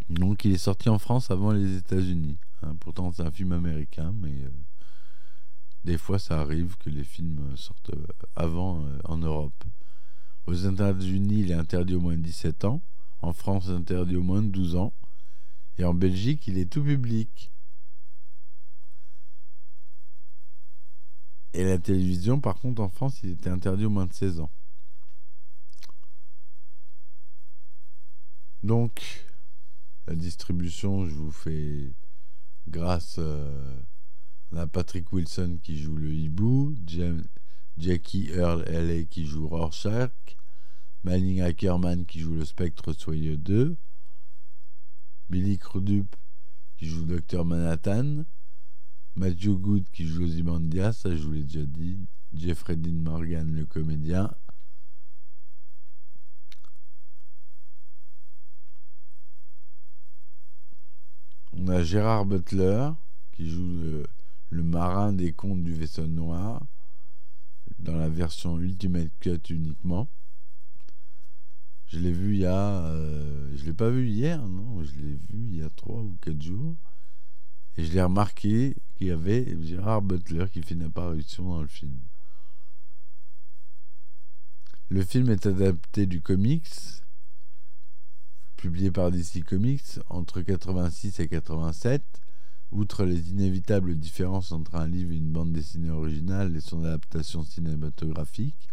Donc 0.08 0.44
il 0.44 0.52
est 0.52 0.58
sorti 0.58 0.88
en 0.88 0.98
France 0.98 1.30
avant 1.30 1.52
les 1.52 1.76
États-Unis. 1.76 2.38
hein. 2.62 2.74
pourtant 2.80 3.12
c'est 3.12 3.22
un 3.22 3.30
film 3.30 3.52
américain, 3.52 4.12
mais 4.18 4.44
euh, 4.44 4.50
des 5.84 5.98
fois 5.98 6.18
ça 6.18 6.40
arrive 6.40 6.76
que 6.78 6.90
les 6.90 7.04
films 7.04 7.56
sortent 7.56 7.90
euh, 7.90 8.06
avant 8.34 8.86
en 9.04 9.18
Europe. 9.18 9.64
Aux 10.46 10.54
États-Unis 10.54 11.40
il 11.40 11.50
est 11.50 11.54
interdit 11.54 11.94
au 11.94 12.00
moins 12.00 12.16
de 12.16 12.22
17 12.22 12.64
ans. 12.64 12.82
En 13.22 13.32
France 13.32 13.68
interdit 13.68 14.16
au 14.16 14.22
moins 14.22 14.42
de 14.42 14.48
12 14.48 14.76
ans. 14.76 14.92
Et 15.78 15.84
en 15.84 15.94
Belgique 15.94 16.46
il 16.46 16.58
est 16.58 16.70
tout 16.70 16.82
public. 16.82 17.50
Et 21.52 21.64
la 21.64 21.78
télévision 21.78 22.40
par 22.40 22.58
contre 22.58 22.82
en 22.82 22.88
France 22.88 23.20
il 23.22 23.30
était 23.30 23.50
interdit 23.50 23.84
au 23.84 23.90
moins 23.90 24.06
de 24.06 24.12
16 24.12 24.40
ans. 24.40 24.50
Donc 28.62 29.24
la 30.06 30.14
distribution, 30.14 31.06
je 31.06 31.14
vous 31.14 31.30
fais 31.32 31.92
grâce 32.68 33.16
euh, 33.18 33.74
à 34.56 34.66
Patrick 34.66 35.12
Wilson 35.12 35.58
qui 35.62 35.78
joue 35.80 35.96
le 35.96 36.12
hibou, 36.12 36.74
Jam- 36.86 37.24
Jackie 37.78 38.30
Earl 38.30 38.62
Haley 38.68 39.06
qui 39.06 39.26
joue 39.26 39.48
Rorschach, 39.48 40.10
Malin 41.04 41.44
Ackerman 41.44 42.04
qui 42.04 42.20
joue 42.20 42.34
le 42.34 42.44
Spectre 42.44 42.92
Soyeux 42.92 43.36
2, 43.36 43.76
Billy 45.30 45.58
Crudup 45.58 46.14
qui 46.76 46.86
joue 46.86 47.04
Dr 47.04 47.44
Manhattan, 47.44 48.24
Matthew 49.16 49.56
Good 49.58 49.84
qui 49.92 50.06
joue 50.06 50.24
Ozymandias, 50.24 50.92
ça 50.92 51.14
je 51.14 51.22
vous 51.22 51.32
l'ai 51.32 51.44
déjà 51.44 51.64
dit, 51.64 51.98
Jeffrey 52.32 52.76
Dean 52.76 53.02
Morgan 53.02 53.54
le 53.54 53.66
comédien, 53.66 54.30
On 61.52 61.68
a 61.68 61.82
Gérard 61.82 62.24
Butler 62.24 62.90
qui 63.32 63.50
joue 63.50 64.04
le 64.50 64.62
marin 64.62 65.12
des 65.12 65.32
contes 65.32 65.62
du 65.62 65.74
vaisseau 65.74 66.06
noir 66.06 66.62
dans 67.80 67.96
la 67.96 68.08
version 68.08 68.58
Ultimate 68.58 69.10
Cut 69.20 69.40
uniquement. 69.50 70.08
Je 71.86 71.98
l'ai 71.98 72.12
vu 72.12 72.34
il 72.34 72.40
y 72.40 72.46
a. 72.46 72.84
euh, 72.86 73.50
je 73.56 73.64
l'ai 73.64 73.72
pas 73.72 73.90
vu 73.90 74.08
hier, 74.08 74.46
non 74.46 74.82
Je 74.84 74.94
l'ai 74.94 75.14
vu 75.14 75.48
il 75.50 75.56
y 75.56 75.62
a 75.62 75.70
3 75.70 76.02
ou 76.02 76.16
4 76.22 76.40
jours. 76.40 76.76
Et 77.76 77.84
je 77.84 77.92
l'ai 77.92 78.02
remarqué 78.02 78.76
qu'il 78.96 79.08
y 79.08 79.10
avait 79.10 79.56
Gérard 79.62 80.02
Butler 80.02 80.46
qui 80.52 80.62
fait 80.62 80.74
une 80.74 80.82
apparition 80.82 81.48
dans 81.48 81.62
le 81.62 81.68
film. 81.68 81.98
Le 84.88 85.04
film 85.04 85.30
est 85.30 85.46
adapté 85.46 86.06
du 86.06 86.20
comics, 86.20 86.68
publié 88.56 88.90
par 88.90 89.10
DC 89.10 89.44
Comics 89.44 90.00
entre 90.08 90.42
86 90.42 91.20
et 91.20 91.28
87. 91.28 92.02
Outre 92.72 93.04
les 93.04 93.30
inévitables 93.30 93.96
différences 93.96 94.52
entre 94.52 94.76
un 94.76 94.86
livre 94.86 95.10
et 95.10 95.16
une 95.16 95.32
bande 95.32 95.52
dessinée 95.52 95.90
originale 95.90 96.56
et 96.56 96.60
son 96.60 96.84
adaptation 96.84 97.42
cinématographique, 97.42 98.68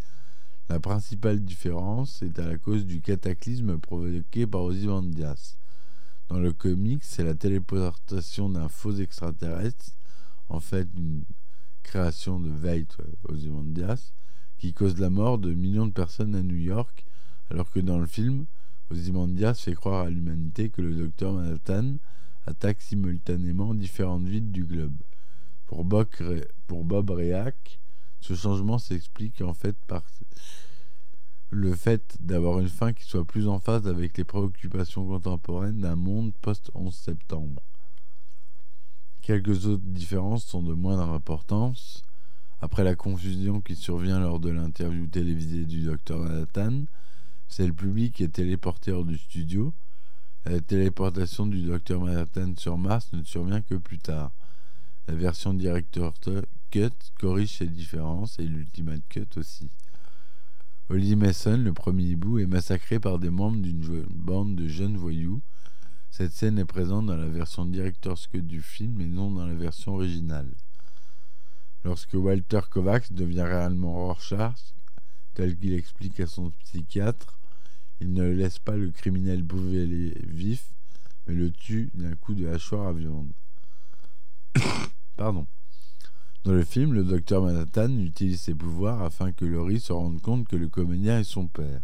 la 0.68 0.78
principale 0.78 1.40
différence 1.40 2.22
est 2.22 2.38
à 2.38 2.46
la 2.46 2.58
cause 2.58 2.86
du 2.86 3.00
cataclysme 3.00 3.78
provoqué 3.78 4.46
par 4.46 4.62
Ozymandias. 4.62 5.56
Dans 6.28 6.38
le 6.38 6.52
comics, 6.52 7.02
c'est 7.02 7.24
la 7.24 7.34
téléportation 7.34 8.48
d'un 8.48 8.68
faux 8.68 8.94
extraterrestre, 8.94 9.86
en 10.48 10.60
fait 10.60 10.86
une 10.94 11.24
création 11.82 12.38
de 12.38 12.50
Veit 12.50 12.86
Ozymandias, 13.24 14.12
qui 14.58 14.74
cause 14.74 14.98
la 14.98 15.10
mort 15.10 15.38
de 15.38 15.52
millions 15.52 15.86
de 15.86 15.92
personnes 15.92 16.36
à 16.36 16.42
New 16.42 16.54
York, 16.54 17.04
alors 17.50 17.70
que 17.70 17.80
dans 17.80 17.98
le 17.98 18.06
film, 18.06 18.46
Ozymandias 18.90 19.54
fait 19.54 19.74
croire 19.74 20.06
à 20.06 20.10
l'humanité 20.10 20.70
que 20.70 20.82
le 20.82 20.94
docteur 20.94 21.32
Manhattan 21.32 21.96
attaque 22.48 22.80
simultanément 22.80 23.74
différentes 23.74 24.26
villes 24.26 24.50
du 24.50 24.64
globe. 24.64 24.96
Pour 25.66 25.84
Bob, 25.84 26.08
pour 26.66 26.86
ce 28.20 28.34
changement 28.34 28.78
s'explique 28.78 29.40
en 29.42 29.54
fait 29.54 29.76
par 29.86 30.02
le 31.50 31.74
fait 31.74 32.16
d'avoir 32.20 32.58
une 32.58 32.68
fin 32.68 32.92
qui 32.92 33.04
soit 33.04 33.24
plus 33.24 33.48
en 33.48 33.58
phase 33.58 33.86
avec 33.86 34.18
les 34.18 34.24
préoccupations 34.24 35.06
contemporaines 35.06 35.80
d'un 35.80 35.96
monde 35.96 36.32
post-11 36.40 36.92
septembre. 36.92 37.62
Quelques 39.22 39.66
autres 39.66 39.84
différences 39.84 40.44
sont 40.44 40.62
de 40.62 40.74
moindre 40.74 41.10
importance. 41.10 42.02
Après 42.60 42.82
la 42.82 42.96
confusion 42.96 43.60
qui 43.60 43.76
survient 43.76 44.18
lors 44.18 44.40
de 44.40 44.50
l'interview 44.50 45.06
télévisée 45.06 45.64
du 45.64 45.84
Dr 45.84 46.18
Manhattan, 46.18 46.84
c'est 47.46 47.66
le 47.66 47.72
public 47.72 48.14
qui 48.14 48.24
est 48.24 48.28
téléporté 48.28 48.90
hors 48.90 49.04
du 49.04 49.16
studio. 49.16 49.72
La 50.48 50.62
téléportation 50.62 51.46
du 51.46 51.60
Dr 51.60 52.00
Manhattan 52.00 52.54
sur 52.56 52.78
Mars 52.78 53.12
ne 53.12 53.22
survient 53.22 53.60
que 53.60 53.74
plus 53.74 53.98
tard. 53.98 54.32
La 55.06 55.14
version 55.14 55.52
Director 55.52 56.14
Cut 56.70 56.88
corrige 57.20 57.58
ces 57.58 57.66
différences 57.66 58.38
et 58.38 58.46
l'Ultimate 58.46 59.02
Cut 59.10 59.28
aussi. 59.36 59.68
Holly 60.88 61.16
Mason, 61.16 61.58
le 61.58 61.74
premier 61.74 62.04
hibou, 62.04 62.38
est 62.38 62.46
massacré 62.46 62.98
par 62.98 63.18
des 63.18 63.28
membres 63.28 63.60
d'une 63.60 64.06
bande 64.08 64.56
de 64.56 64.66
jeunes 64.68 64.96
voyous. 64.96 65.42
Cette 66.10 66.32
scène 66.32 66.58
est 66.58 66.64
présente 66.64 67.04
dans 67.04 67.16
la 67.16 67.28
version 67.28 67.66
Director's 67.66 68.26
Cut 68.26 68.40
du 68.40 68.62
film 68.62 69.02
et 69.02 69.06
non 69.06 69.30
dans 69.30 69.46
la 69.46 69.54
version 69.54 69.96
originale. 69.96 70.48
Lorsque 71.84 72.14
Walter 72.14 72.60
Kovacs 72.70 73.12
devient 73.12 73.42
réellement 73.42 73.92
Rorschach, 73.92 74.72
tel 75.34 75.58
qu'il 75.58 75.74
explique 75.74 76.20
à 76.20 76.26
son 76.26 76.52
psychiatre, 76.64 77.37
il 78.00 78.12
ne 78.12 78.30
laisse 78.30 78.58
pas 78.58 78.76
le 78.76 78.90
criminel 78.90 79.42
brûler 79.42 80.14
vif, 80.26 80.72
mais 81.26 81.34
le 81.34 81.50
tue 81.50 81.90
d'un 81.94 82.14
coup 82.14 82.34
de 82.34 82.46
hachoir 82.46 82.88
à 82.88 82.92
viande. 82.92 83.32
Pardon. 85.16 85.46
Dans 86.44 86.52
le 86.52 86.64
film, 86.64 86.94
le 86.94 87.04
docteur 87.04 87.42
Manhattan 87.42 87.90
utilise 87.98 88.40
ses 88.40 88.54
pouvoirs 88.54 89.02
afin 89.02 89.32
que 89.32 89.44
Laurie 89.44 89.80
se 89.80 89.92
rende 89.92 90.22
compte 90.22 90.46
que 90.46 90.56
le 90.56 90.68
comédien 90.68 91.20
est 91.20 91.24
son 91.24 91.48
père. 91.48 91.82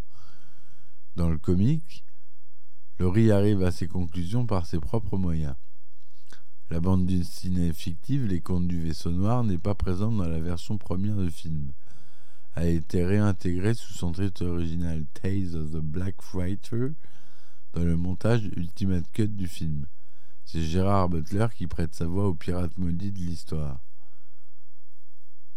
Dans 1.17 1.29
le 1.29 1.39
comique, 1.39 2.05
Laurie 2.99 3.33
arrive 3.33 3.63
à 3.65 3.73
ses 3.73 3.89
conclusions 3.89 4.47
par 4.47 4.67
ses 4.67 4.79
propres 4.79 5.19
moyens. 5.19 5.57
La 6.71 6.81
bande 6.81 7.07
dessinée 7.07 7.73
fictive 7.73 8.27
Les 8.27 8.41
Contes 8.41 8.69
du 8.69 8.81
Vaisseau 8.81 9.11
Noir 9.11 9.45
n'est 9.45 9.59
pas 9.59 9.75
présente 9.75 10.17
dans 10.17 10.29
la 10.29 10.41
version 10.41 10.79
première 10.79 11.17
du 11.17 11.31
film. 11.31 11.73
A 12.57 12.67
été 12.67 13.05
réintégrée 13.05 13.75
sous 13.75 13.93
son 13.93 14.13
titre 14.13 14.47
original 14.47 15.05
Tales 15.13 15.57
of 15.57 15.73
the 15.73 15.83
Black 15.83 16.23
Fighter 16.23 16.93
dans 17.73 17.83
le 17.83 17.97
montage 17.97 18.45
Ultimate 18.57 19.11
Cut 19.13 19.29
du 19.29 19.49
film. 19.49 19.87
C'est 20.45 20.63
Gérard 20.63 21.09
Butler 21.09 21.49
qui 21.57 21.67
prête 21.67 21.95
sa 21.95 22.07
voix 22.07 22.29
au 22.29 22.35
pirate 22.35 22.79
maudit 22.79 23.11
de 23.11 23.19
l'histoire. 23.19 23.81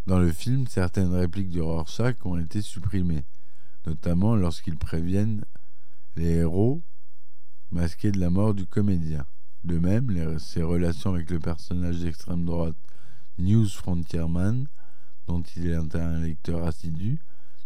Dans 0.07 0.19
le 0.19 0.31
film, 0.31 0.65
certaines 0.67 1.13
répliques 1.13 1.49
du 1.49 1.62
Rorschach 1.62 2.15
ont 2.25 2.39
été 2.39 2.62
supprimées, 2.62 3.25
notamment 3.86 4.36
lorsqu'ils 4.36 4.77
préviennent 4.77 5.43
les 6.15 6.38
héros 6.38 6.81
masqués 7.71 8.12
de 8.12 8.19
la 8.19 8.29
mort 8.29 8.53
du 8.53 8.65
comédien. 8.65 9.25
De 9.63 9.77
même, 9.77 10.39
ses 10.39 10.63
relations 10.63 11.13
avec 11.13 11.29
le 11.29 11.39
personnage 11.39 11.99
d'extrême 11.99 12.45
droite 12.45 12.77
News 13.38 13.67
Frontierman, 13.67 14.67
dont 15.27 15.43
il 15.55 15.67
est 15.67 15.95
un 15.95 16.19
lecteur 16.19 16.65
assidu, 16.65 17.19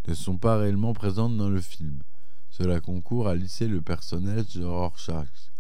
ne 0.08 0.14
sont 0.14 0.38
pas 0.38 0.58
réellement 0.58 0.94
présentes 0.94 1.38
dans 1.38 1.50
le 1.50 1.62
film. 1.62 2.00
Cela 2.50 2.82
concourt 2.82 3.28
à 3.28 3.36
lisser 3.36 3.68
le 3.68 3.82
personnage 3.82 4.56
de 4.56 4.66
Rorschach. 4.66 5.52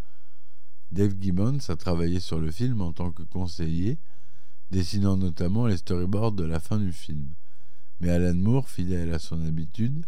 Dave 0.91 1.15
Gibbons 1.19 1.59
a 1.69 1.75
travaillé 1.75 2.19
sur 2.19 2.39
le 2.39 2.51
film 2.51 2.81
en 2.81 2.91
tant 2.91 3.11
que 3.11 3.23
conseiller 3.23 3.97
dessinant 4.71 5.17
notamment 5.17 5.67
les 5.67 5.77
storyboards 5.77 6.31
de 6.31 6.43
la 6.43 6.59
fin 6.59 6.77
du 6.77 6.91
film. 6.91 7.29
Mais 7.99 8.09
Alan 8.09 8.33
Moore, 8.33 8.67
fidèle 8.67 9.13
à 9.13 9.19
son 9.19 9.45
habitude, 9.45 10.05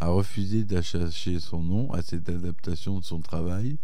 a 0.00 0.08
refusé 0.08 0.64
d'attacher 0.64 1.40
son 1.40 1.62
nom 1.62 1.92
à 1.92 2.02
cette 2.02 2.28
adaptation 2.28 2.98
de 2.98 3.04
son 3.04 3.20
travail 3.20 3.76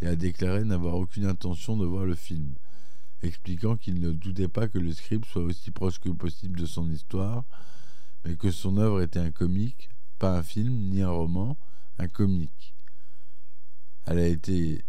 et 0.00 0.06
a 0.06 0.16
déclaré 0.16 0.64
n'avoir 0.64 0.94
aucune 0.94 1.26
intention 1.26 1.76
de 1.76 1.84
voir 1.84 2.04
le 2.04 2.14
film, 2.14 2.54
expliquant 3.22 3.76
qu'il 3.76 4.00
ne 4.00 4.12
doutait 4.12 4.48
pas 4.48 4.68
que 4.68 4.78
le 4.78 4.92
script 4.92 5.26
soit 5.26 5.42
aussi 5.42 5.70
proche 5.70 5.98
que 5.98 6.08
possible 6.08 6.58
de 6.58 6.66
son 6.66 6.90
histoire, 6.90 7.44
mais 8.24 8.36
que 8.36 8.50
son 8.50 8.76
œuvre 8.76 9.02
était 9.02 9.18
un 9.18 9.30
comique, 9.30 9.90
pas 10.18 10.38
un 10.38 10.42
film 10.42 10.90
ni 10.90 11.02
un 11.02 11.10
roman, 11.10 11.56
un 11.98 12.08
comique. 12.08 12.74
Elle 14.06 14.18
a 14.18 14.26
été 14.26 14.84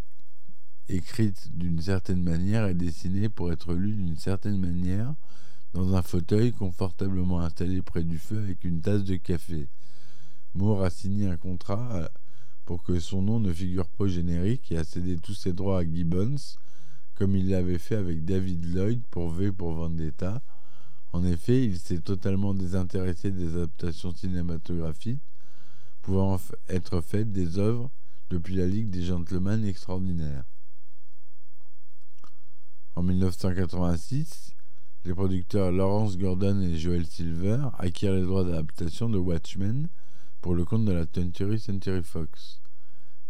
écrite 0.90 1.56
d'une 1.56 1.82
certaine 1.82 2.24
manière 2.24 2.68
et 2.68 2.74
dessinée 2.74 3.30
pour 3.30 3.52
être 3.52 3.74
lue 3.74 3.94
d'une 3.94 4.18
certaine 4.18 4.60
manière 4.60 5.14
dans 5.74 5.96
un 5.96 6.02
fauteuil 6.02 6.52
confortablement 6.52 7.40
installé 7.40 7.82
près 7.82 8.04
du 8.04 8.18
feu 8.18 8.40
avec 8.40 8.64
une 8.64 8.82
tasse 8.82 9.04
de 9.04 9.16
café. 9.16 9.70
Moore 10.54 10.84
a 10.84 10.90
signé 10.90 11.28
un 11.28 11.38
contrat 11.38 11.96
euh, 11.96 12.08
pour 12.66 12.84
que 12.84 13.00
son 13.00 13.22
nom 13.22 13.40
ne 13.40 13.54
figure 13.54 13.88
pas 13.88 14.06
au 14.06 14.08
générique 14.08 14.72
et 14.72 14.78
a 14.78 14.84
cédé 14.84 15.18
tous 15.18 15.34
ses 15.34 15.54
droits 15.54 15.80
à 15.80 15.84
Gibbons, 15.84 16.58
comme 17.16 17.36
il 17.36 17.50
l'avait 17.50 17.78
fait 17.78 17.96
avec 17.96 18.26
David 18.26 18.66
Lloyd 18.74 19.02
pour 19.10 19.30
V 19.30 19.52
pour 19.52 19.74
Vendetta. 19.74 20.42
En 21.14 21.24
effet, 21.24 21.64
il 21.64 21.78
s'est 21.78 22.00
totalement 22.00 22.54
désintéressé 22.54 23.32
des 23.32 23.56
adaptations 23.56 24.14
cinématographiques 24.14 25.22
pouvant 26.02 26.40
être 26.68 27.02
faites 27.02 27.32
des 27.32 27.60
œuvres 27.60 27.92
depuis 28.30 28.56
la 28.56 28.66
Ligue 28.66 28.90
des 28.90 29.04
Gentlemen 29.04 29.64
Extraordinaires. 29.66 30.46
En 32.96 33.04
1986, 33.04 34.56
les 35.06 35.14
producteurs 35.14 35.72
Lawrence 35.72 36.18
Gordon 36.18 36.62
et 36.62 36.78
Joel 36.78 37.06
Silver 37.06 37.68
acquièrent 37.78 38.14
les 38.14 38.24
droits 38.24 38.44
d'adaptation 38.44 39.10
de 39.10 39.18
Watchmen 39.18 39.88
pour 40.42 40.56
le 40.56 40.66
compte 40.66 40.86
de 40.86 40.92
la 40.92 41.06
20th 41.06 41.58
Century 41.58 42.04
Fox. 42.04 42.62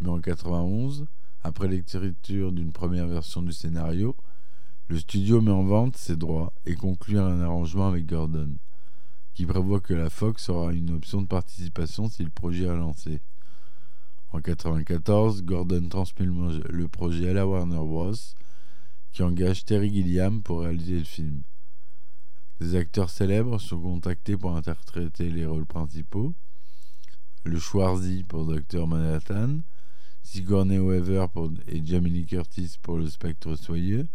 Mais 0.00 0.08
en 0.08 0.16
1991, 0.16 1.06
après 1.44 1.68
l'écriture 1.68 2.52
d'une 2.52 2.72
première 2.72 3.06
version 3.06 3.42
du 3.42 3.52
scénario, 3.52 4.16
le 4.88 4.98
studio 4.98 5.40
met 5.40 5.50
en 5.50 5.64
vente 5.64 5.96
ses 5.96 6.16
droits 6.16 6.52
et 6.66 6.74
conclut 6.74 7.18
un 7.18 7.40
arrangement 7.40 7.88
avec 7.88 8.06
Gordon, 8.06 8.54
qui 9.34 9.46
prévoit 9.46 9.80
que 9.80 9.94
la 9.94 10.10
Fox 10.10 10.48
aura 10.48 10.72
une 10.72 10.90
option 10.90 11.22
de 11.22 11.26
participation 11.26 12.08
si 12.08 12.22
le 12.22 12.30
projet 12.30 12.64
est 12.64 12.76
lancé. 12.76 13.22
En 14.32 14.38
1994, 14.38 15.42
Gordon 15.42 15.88
transmet 15.88 16.26
le 16.26 16.88
projet 16.88 17.30
à 17.30 17.32
la 17.34 17.46
Warner 17.46 17.76
Bros 17.76 18.14
qui 19.12 19.22
engage 19.22 19.64
Terry 19.64 19.92
Gilliam 19.92 20.42
pour 20.42 20.60
réaliser 20.60 20.98
le 20.98 21.04
film. 21.04 21.42
Des 22.60 22.76
acteurs 22.76 23.10
célèbres 23.10 23.58
sont 23.58 23.80
contactés 23.80 24.36
pour 24.36 24.56
interpréter 24.56 25.30
les 25.30 25.44
rôles 25.44 25.66
principaux. 25.66 26.32
Le 27.44 27.58
Schwarzy 27.58 28.22
pour 28.22 28.46
Dr 28.46 28.86
Manhattan, 28.86 29.58
Sigourney 30.22 30.78
Weaver 30.78 31.26
pour, 31.32 31.50
et 31.66 31.84
Jamie 31.84 32.24
Curtis 32.24 32.76
pour 32.80 32.98
Le 32.98 33.08
Spectre 33.08 33.56
Soyeux, 33.56 34.08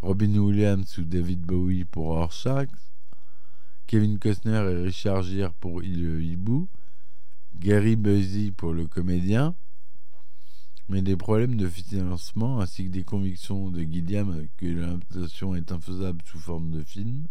Robin 0.00 0.36
Williams 0.36 0.98
ou 0.98 1.02
David 1.02 1.42
Bowie 1.42 1.84
pour 1.84 2.08
Rorschach, 2.08 2.68
Kevin 3.86 4.18
Costner 4.18 4.64
et 4.70 4.82
Richard 4.82 5.22
Gere 5.22 5.52
pour 5.54 5.80
Le 5.80 6.22
Hibou, 6.22 6.68
Gary 7.58 7.96
Busey 7.96 8.50
pour 8.50 8.72
Le 8.72 8.86
Comédien, 8.86 9.54
mais 10.88 11.02
des 11.02 11.16
problèmes 11.16 11.56
de 11.56 11.68
financement 11.68 12.60
ainsi 12.60 12.86
que 12.86 12.90
des 12.90 13.04
convictions 13.04 13.70
de 13.70 13.82
Gilliam 13.82 14.46
que 14.56 14.66
l'adaptation 14.66 15.54
est 15.54 15.70
infaisable 15.70 16.20
sous 16.26 16.38
forme 16.38 16.70
de 16.70 16.82
film, 16.82 17.26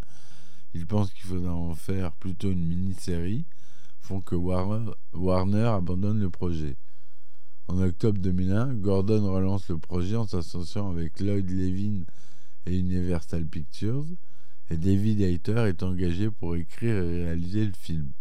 il 0.74 0.88
pense 0.88 1.12
qu'il 1.12 1.26
faudra 1.26 1.54
en 1.54 1.76
faire 1.76 2.12
plutôt 2.14 2.50
une 2.52 2.66
mini-série, 2.66 3.46
font 4.00 4.22
que 4.22 4.36
Warner, 4.36 5.66
abandonne 5.66 6.20
le 6.20 6.30
projet. 6.30 6.78
En 7.72 7.80
octobre 7.80 8.20
2001, 8.20 8.74
Gordon 8.74 9.32
relance 9.32 9.70
le 9.70 9.78
projet 9.78 10.18
en 10.18 10.28
s'associant 10.28 10.92
avec 10.92 11.22
Lloyd 11.22 11.50
Levin 11.50 12.04
et 12.66 12.78
Universal 12.78 13.46
Pictures, 13.46 14.04
et 14.70 14.76
David 14.76 15.22
Hayter 15.22 15.70
est 15.70 15.82
engagé 15.82 16.30
pour 16.30 16.58
écrire 16.58 16.98
et 16.98 17.24
réaliser 17.24 17.66
le 17.66 17.72
film. 17.72 18.12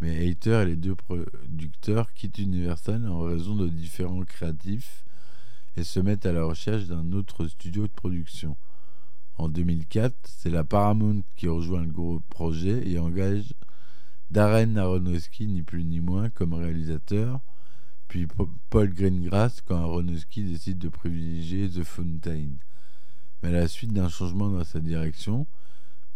Mais 0.00 0.24
Hayter 0.24 0.62
et 0.62 0.64
les 0.64 0.76
deux 0.76 0.94
producteurs 0.94 2.14
quittent 2.14 2.38
Universal 2.38 3.06
en 3.06 3.20
raison 3.20 3.56
de 3.56 3.68
différents 3.68 4.24
créatifs 4.24 5.04
et 5.76 5.84
se 5.84 6.00
mettent 6.00 6.24
à 6.24 6.32
la 6.32 6.44
recherche 6.44 6.86
d'un 6.86 7.12
autre 7.12 7.46
studio 7.46 7.82
de 7.82 7.92
production. 7.92 8.56
En 9.36 9.50
2004, 9.50 10.14
c'est 10.24 10.48
la 10.48 10.64
Paramount 10.64 11.20
qui 11.36 11.46
rejoint 11.46 11.82
le 11.82 11.92
gros 11.92 12.20
projet 12.30 12.88
et 12.88 12.98
engage 12.98 13.52
Darren 14.30 14.78
Aronofsky, 14.78 15.46
ni 15.46 15.62
plus 15.62 15.84
ni 15.84 16.00
moins, 16.00 16.30
comme 16.30 16.54
réalisateur, 16.54 17.42
puis 18.08 18.26
Paul 18.70 18.88
Greengrass 18.94 19.60
quand 19.60 19.76
Aronofsky 19.76 20.42
décide 20.42 20.78
de 20.78 20.88
privilégier 20.88 21.68
The 21.68 21.84
Fountain. 21.84 22.52
Mais 23.42 23.50
à 23.50 23.52
la 23.52 23.68
suite 23.68 23.92
d'un 23.92 24.08
changement 24.08 24.48
dans 24.48 24.64
sa 24.64 24.80
direction, 24.80 25.46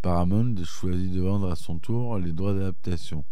Paramount 0.00 0.56
choisit 0.64 1.12
de 1.12 1.20
vendre 1.20 1.50
à 1.50 1.54
son 1.54 1.78
tour 1.78 2.18
les 2.18 2.32
droits 2.32 2.54
d'adaptation. 2.54 3.24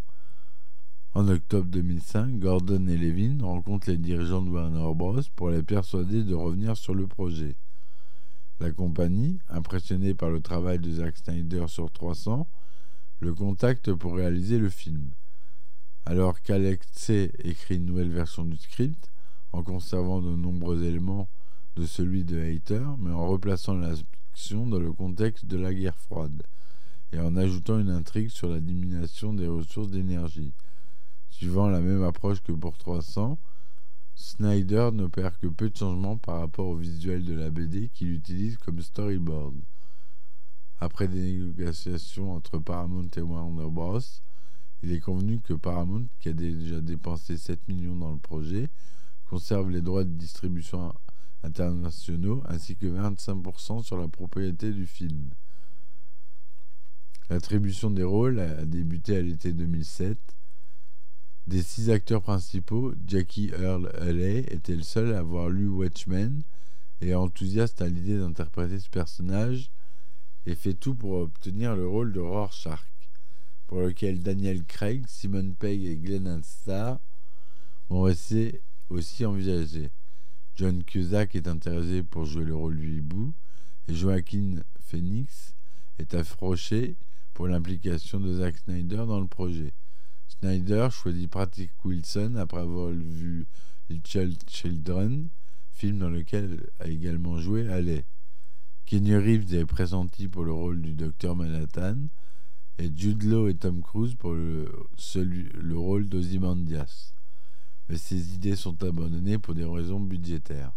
En 1.14 1.27
octobre 1.29 1.66
2005, 1.66 2.38
Gordon 2.38 2.87
et 2.87 2.96
Levin 2.96 3.42
rencontrent 3.42 3.90
les 3.90 3.96
dirigeants 3.96 4.42
de 4.42 4.51
Warner 4.51 4.94
Bros. 4.94 5.20
pour 5.35 5.51
les 5.51 5.62
persuader 5.62 6.23
de 6.23 6.35
revenir 6.35 6.77
sur 6.77 6.94
le 6.94 7.07
projet. 7.09 7.57
La 8.61 8.70
compagnie, 8.70 9.40
impressionnée 9.49 10.14
par 10.14 10.29
le 10.29 10.40
travail 10.40 10.79
de 10.79 10.92
Zack 10.92 11.16
Snyder 11.16 11.64
sur 11.66 11.90
300, 11.90 12.46
le 13.20 13.35
contacte 13.35 13.92
pour 13.94 14.14
réaliser 14.14 14.59
le 14.59 14.68
film. 14.68 15.11
Alors 16.06 16.40
qu'Alexei 16.40 17.32
écrit 17.44 17.76
une 17.76 17.86
nouvelle 17.86 18.10
version 18.10 18.44
du 18.44 18.56
script, 18.56 19.10
en 19.52 19.62
conservant 19.62 20.20
de 20.20 20.34
nombreux 20.34 20.82
éléments 20.84 21.28
de 21.76 21.86
celui 21.86 22.24
de 22.24 22.40
Hater, 22.40 22.84
mais 22.98 23.12
en 23.12 23.26
replaçant 23.26 23.74
l'action 23.74 24.66
dans 24.66 24.78
le 24.78 24.92
contexte 24.92 25.46
de 25.46 25.56
la 25.56 25.74
guerre 25.74 25.96
froide, 25.96 26.42
et 27.12 27.18
en 27.18 27.36
ajoutant 27.36 27.78
une 27.78 27.90
intrigue 27.90 28.30
sur 28.30 28.48
la 28.48 28.60
diminution 28.60 29.34
des 29.34 29.46
ressources 29.46 29.90
d'énergie. 29.90 30.52
Suivant 31.30 31.68
la 31.68 31.80
même 31.80 32.02
approche 32.02 32.42
que 32.42 32.52
pour 32.52 32.76
300, 32.78 33.38
Snyder 34.14 34.90
n'opère 34.92 35.38
que 35.38 35.46
peu 35.46 35.70
de 35.70 35.76
changements 35.76 36.18
par 36.18 36.40
rapport 36.40 36.66
au 36.66 36.76
visuel 36.76 37.24
de 37.24 37.34
la 37.34 37.50
BD 37.50 37.88
qu'il 37.88 38.12
utilise 38.12 38.56
comme 38.58 38.80
storyboard. 38.80 39.54
Après 40.78 41.08
des 41.08 41.38
négociations 41.38 42.32
entre 42.32 42.58
Paramount 42.58 43.08
et 43.16 43.20
Warner 43.20 43.68
Bros., 43.70 44.00
il 44.82 44.92
est 44.92 45.00
convenu 45.00 45.40
que 45.40 45.52
Paramount, 45.52 46.06
qui 46.20 46.28
a 46.28 46.32
déjà 46.32 46.80
dépensé 46.80 47.36
7 47.36 47.68
millions 47.68 47.96
dans 47.96 48.12
le 48.12 48.18
projet, 48.18 48.68
conserve 49.28 49.70
les 49.70 49.82
droits 49.82 50.04
de 50.04 50.10
distribution 50.10 50.94
internationaux 51.42 52.42
ainsi 52.48 52.76
que 52.76 52.86
25% 52.86 53.82
sur 53.82 53.96
la 53.96 54.08
propriété 54.08 54.72
du 54.72 54.86
film. 54.86 55.30
L'attribution 57.28 57.90
des 57.90 58.02
rôles 58.02 58.40
a 58.40 58.64
débuté 58.64 59.16
à 59.16 59.22
l'été 59.22 59.52
2007 59.52 60.18
des 61.50 61.62
six 61.62 61.90
acteurs 61.90 62.22
principaux, 62.22 62.94
Jackie 63.08 63.50
Earl 63.58 63.90
Haley 63.98 64.44
était 64.50 64.76
le 64.76 64.84
seul 64.84 65.12
à 65.14 65.18
avoir 65.18 65.48
lu 65.48 65.66
Watchmen 65.66 66.42
et 67.00 67.14
enthousiaste 67.14 67.82
à 67.82 67.88
l'idée 67.88 68.18
d'interpréter 68.18 68.78
ce 68.78 68.88
personnage 68.88 69.72
et 70.46 70.54
fait 70.54 70.74
tout 70.74 70.94
pour 70.94 71.14
obtenir 71.14 71.74
le 71.74 71.88
rôle 71.88 72.12
de 72.12 72.20
Rorschach, 72.20 72.86
pour 73.70 73.83
lequel 73.83 74.20
Daniel 74.20 74.64
Craig, 74.64 75.04
Simon 75.06 75.52
Pegg 75.56 75.85
et 75.85 75.96
Glenn 75.96 76.26
Hansard 76.26 76.98
ont 77.88 78.09
été 78.09 78.62
aussi 78.88 79.24
envisagés. 79.24 79.92
John 80.56 80.83
Cusack 80.83 81.37
est 81.37 81.46
intéressé 81.46 82.02
pour 82.02 82.24
jouer 82.24 82.44
le 82.44 82.56
rôle 82.56 82.76
du 82.76 82.96
hibou 82.96 83.33
et 83.87 83.94
Joaquin 83.94 84.56
Phoenix 84.80 85.54
est 86.00 86.14
approché 86.14 86.96
pour 87.33 87.46
l'implication 87.46 88.18
de 88.18 88.40
Zack 88.40 88.56
Snyder 88.56 89.04
dans 89.06 89.20
le 89.20 89.28
projet. 89.28 89.72
Snyder 90.26 90.88
choisit 90.90 91.30
Patrick 91.30 91.70
Wilson 91.85 92.35
après 92.35 92.62
avoir 92.62 92.90
vu 92.90 93.46
Little 93.88 94.33
Children, 94.48 95.28
film 95.74 95.98
dans 96.00 96.11
lequel 96.11 96.68
a 96.80 96.88
également 96.88 97.38
joué 97.38 97.68
Alley. 97.68 98.04
Kenny 98.85 99.14
Reeves 99.14 99.54
est 99.54 99.64
pressenti 99.64 100.26
pour 100.26 100.42
le 100.42 100.52
rôle 100.52 100.83
du 100.83 100.94
docteur 100.94 101.37
Manhattan 101.37 102.09
et 102.78 102.90
Jude 102.94 103.22
Law 103.24 103.48
et 103.48 103.54
Tom 103.54 103.83
Cruise 103.83 104.14
pour 104.14 104.33
le, 104.33 104.72
le 105.54 105.78
rôle 105.78 106.09
d'Ozymandias. 106.09 107.12
Mais 107.88 107.98
ces 107.98 108.35
idées 108.35 108.56
sont 108.56 108.83
abandonnées 108.83 109.38
pour 109.38 109.54
des 109.54 109.64
raisons 109.64 110.00
budgétaires. 110.00 110.72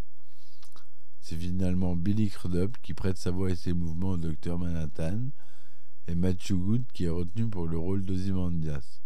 C'est 1.21 1.37
finalement 1.37 1.95
Billy 1.95 2.29
Crudup 2.29 2.77
qui 2.81 2.93
prête 2.93 3.17
sa 3.17 3.31
voix 3.31 3.51
et 3.51 3.55
ses 3.55 3.73
mouvements 3.73 4.11
au 4.11 4.17
docteur 4.17 4.59
Manhattan 4.59 5.29
et 6.07 6.15
Matthew 6.15 6.53
Good 6.53 6.83
qui 6.93 7.05
est 7.05 7.09
retenu 7.09 7.47
pour 7.47 7.67
le 7.67 7.77
rôle 7.77 8.03
d'Ozymandias 8.03 8.99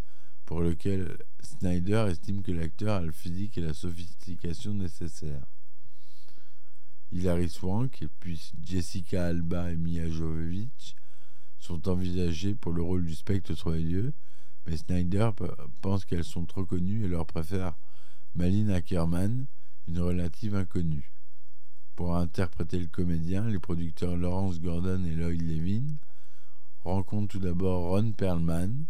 pour 0.45 0.61
lequel 0.61 1.17
Snyder 1.41 2.07
estime 2.09 2.41
que 2.41 2.53
l'acteur 2.53 2.95
a 2.95 3.01
le 3.01 3.11
physique 3.11 3.57
et 3.57 3.61
la 3.61 3.73
sophistication 3.73 4.73
nécessaires. 4.73 5.45
Hilary 7.11 7.49
Swank 7.49 8.01
et 8.01 8.07
puis 8.07 8.51
Jessica 8.63 9.27
Alba 9.27 9.71
et 9.71 9.75
Mia 9.75 10.09
Jovovich 10.09 10.95
sont 11.67 11.89
envisagées 11.89 12.55
pour 12.55 12.71
le 12.71 12.81
rôle 12.81 13.05
du 13.05 13.13
spectre 13.13 13.53
soyeux, 13.53 14.13
mais 14.65 14.77
Snyder 14.77 15.31
pense 15.81 16.05
qu'elles 16.05 16.23
sont 16.23 16.45
trop 16.45 16.65
connues 16.65 17.03
et 17.03 17.09
leur 17.09 17.25
préfère 17.25 17.75
Malin 18.35 18.69
Ackerman, 18.69 19.45
une 19.89 19.99
relative 19.99 20.55
inconnue. 20.55 21.11
Pour 21.97 22.15
interpréter 22.15 22.79
le 22.79 22.87
comédien, 22.87 23.49
les 23.49 23.59
producteurs 23.59 24.15
Lawrence 24.15 24.61
Gordon 24.61 25.03
et 25.03 25.15
Lloyd 25.15 25.41
Levin 25.41 25.97
rencontrent 26.83 27.33
tout 27.33 27.39
d'abord 27.39 27.89
Ron 27.89 28.13
Perlman, 28.13 28.85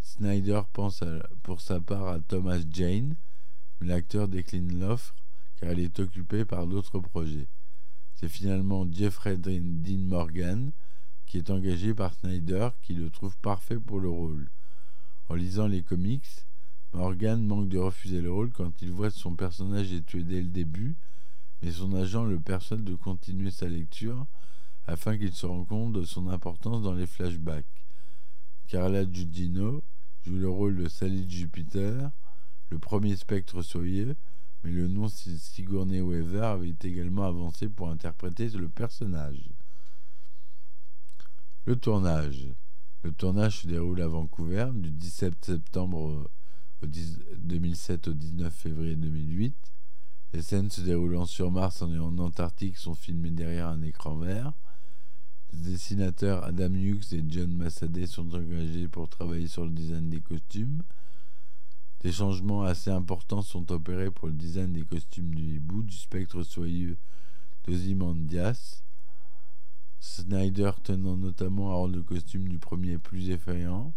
Snyder 0.00 0.62
pense 0.72 1.04
pour 1.42 1.60
sa 1.60 1.78
part 1.78 2.08
à 2.08 2.20
Thomas 2.20 2.60
Jane, 2.70 3.16
mais 3.80 3.88
l'acteur 3.88 4.28
décline 4.28 4.80
l'offre 4.80 5.14
car 5.60 5.72
il 5.72 5.80
est 5.80 5.98
occupé 5.98 6.46
par 6.46 6.66
d'autres 6.66 7.00
projets. 7.00 7.48
C'est 8.14 8.28
finalement 8.28 8.86
Jeffrey 8.90 9.36
Dean 9.36 9.98
Morgan 9.98 10.72
qui 11.28 11.38
est 11.38 11.50
engagé 11.50 11.92
par 11.94 12.14
Snyder 12.14 12.70
qui 12.82 12.94
le 12.94 13.10
trouve 13.10 13.36
parfait 13.38 13.78
pour 13.78 14.00
le 14.00 14.08
rôle. 14.08 14.48
En 15.28 15.34
lisant 15.34 15.66
les 15.66 15.82
comics, 15.82 16.26
Morgan 16.94 17.44
manque 17.44 17.68
de 17.68 17.76
refuser 17.76 18.22
le 18.22 18.32
rôle 18.32 18.50
quand 18.50 18.80
il 18.80 18.90
voit 18.90 19.10
son 19.10 19.36
personnage 19.36 19.92
est 19.92 20.06
tué 20.06 20.24
dès 20.24 20.40
le 20.40 20.48
début, 20.48 20.96
mais 21.60 21.70
son 21.70 21.94
agent 21.94 22.24
le 22.24 22.40
persuade 22.40 22.82
de 22.82 22.94
continuer 22.94 23.50
sa 23.50 23.68
lecture 23.68 24.26
afin 24.86 25.18
qu'il 25.18 25.34
se 25.34 25.44
rende 25.44 25.68
compte 25.68 25.92
de 25.92 26.02
son 26.02 26.28
importance 26.28 26.82
dans 26.82 26.94
les 26.94 27.06
flashbacks. 27.06 27.84
Carla 28.66 29.04
Giudino 29.04 29.84
joue 30.24 30.38
le 30.38 30.48
rôle 30.48 30.76
de 30.76 30.88
Sally 30.88 31.28
Jupiter, 31.28 32.10
le 32.70 32.78
premier 32.78 33.16
spectre 33.16 33.60
soyeux, 33.60 34.16
mais 34.64 34.70
le 34.70 34.88
nom 34.88 35.08
Sigourney 35.08 36.00
Weaver 36.00 36.46
avait 36.46 36.74
également 36.82 37.24
avancé 37.24 37.68
pour 37.68 37.90
interpréter 37.90 38.48
le 38.48 38.70
personnage. 38.70 39.50
Le 41.68 41.76
tournage. 41.76 42.48
Se 43.04 43.66
déroule 43.66 44.00
à 44.00 44.08
Vancouver 44.08 44.68
du 44.72 44.90
17 44.90 45.44
septembre 45.44 46.26
au 46.80 46.86
2007 46.86 48.08
au 48.08 48.14
19 48.14 48.54
février 48.54 48.96
2008. 48.96 49.54
Les 50.32 50.40
scènes 50.40 50.70
se 50.70 50.80
déroulant 50.80 51.26
sur 51.26 51.50
Mars 51.50 51.82
et 51.82 51.98
en 51.98 52.16
Antarctique 52.16 52.78
sont 52.78 52.94
filmées 52.94 53.32
derrière 53.32 53.68
un 53.68 53.82
écran 53.82 54.16
vert. 54.16 54.54
Les 55.52 55.72
dessinateurs 55.72 56.42
Adam 56.42 56.72
Hughes 56.72 57.12
et 57.12 57.22
John 57.28 57.52
Massadet 57.52 58.06
sont 58.06 58.34
engagés 58.34 58.88
pour 58.88 59.10
travailler 59.10 59.46
sur 59.46 59.66
le 59.66 59.70
design 59.70 60.08
des 60.08 60.22
costumes. 60.22 60.82
Des 62.00 62.12
changements 62.12 62.62
assez 62.62 62.90
importants 62.90 63.42
sont 63.42 63.70
opérés 63.72 64.10
pour 64.10 64.28
le 64.28 64.34
design 64.34 64.72
des 64.72 64.84
costumes 64.84 65.34
du 65.34 65.56
hibou, 65.56 65.82
du 65.82 65.96
spectre 65.96 66.42
soyeux 66.44 66.96
d'Ozymandias. 67.66 68.84
Snyder 70.00 70.72
tenant 70.82 71.16
notamment 71.16 71.70
à 71.70 71.74
rendre 71.74 71.96
le 71.96 72.02
costume 72.02 72.48
du 72.48 72.58
premier 72.58 72.98
plus 72.98 73.30
effrayant 73.30 73.92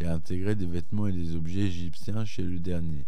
et 0.00 0.04
à 0.04 0.14
intégrer 0.14 0.54
des 0.54 0.66
vêtements 0.66 1.06
et 1.06 1.12
des 1.12 1.34
objets 1.34 1.66
égyptiens 1.66 2.24
chez 2.24 2.42
le 2.42 2.58
dernier. 2.60 3.06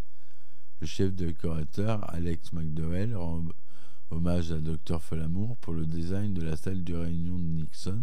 Le 0.80 0.86
chef 0.86 1.12
décorateur, 1.12 2.08
Alex 2.12 2.52
McDowell, 2.52 3.14
rend 3.14 3.44
Hommage 4.10 4.50
à 4.50 4.58
Dr 4.58 5.00
Falamour 5.00 5.56
pour 5.58 5.72
le 5.72 5.86
design 5.86 6.34
de 6.34 6.42
la 6.42 6.56
salle 6.56 6.82
de 6.82 6.96
réunion 6.96 7.38
de 7.38 7.44
Nixon 7.44 8.02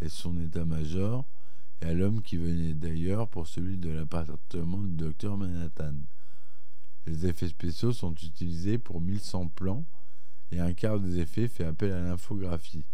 et 0.00 0.08
son 0.08 0.38
état-major, 0.38 1.26
et 1.80 1.86
à 1.86 1.94
l'homme 1.94 2.22
qui 2.22 2.36
venait 2.36 2.74
d'ailleurs 2.74 3.26
pour 3.28 3.48
celui 3.48 3.76
de 3.76 3.88
l'appartement 3.88 4.78
du 4.78 4.94
docteur 4.94 5.36
Manhattan. 5.36 5.94
Les 7.06 7.26
effets 7.26 7.48
spéciaux 7.48 7.92
sont 7.92 8.14
utilisés 8.14 8.78
pour 8.78 9.00
1100 9.00 9.48
plans 9.48 9.84
et 10.52 10.60
un 10.60 10.74
quart 10.74 11.00
des 11.00 11.18
effets 11.18 11.48
fait 11.48 11.64
appel 11.64 11.90
à 11.90 12.02
l'infographie. 12.02 12.84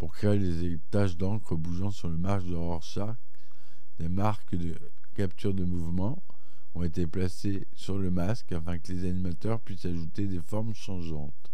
Pour 0.00 0.14
créer 0.14 0.38
les 0.38 0.78
taches 0.90 1.18
d'encre 1.18 1.56
bougeant 1.56 1.90
sur 1.90 2.08
le 2.08 2.16
marge 2.16 2.46
de 2.46 2.54
Rorschach, 2.54 3.16
des 3.98 4.08
marques 4.08 4.54
de 4.54 4.74
capture 5.14 5.52
de 5.52 5.62
mouvement 5.62 6.22
ont 6.74 6.82
été 6.84 7.06
placées 7.06 7.66
sur 7.74 7.98
le 7.98 8.10
masque 8.10 8.50
afin 8.52 8.78
que 8.78 8.90
les 8.94 9.04
animateurs 9.10 9.60
puissent 9.60 9.84
ajouter 9.84 10.26
des 10.26 10.40
formes 10.40 10.72
changeantes. 10.72 11.52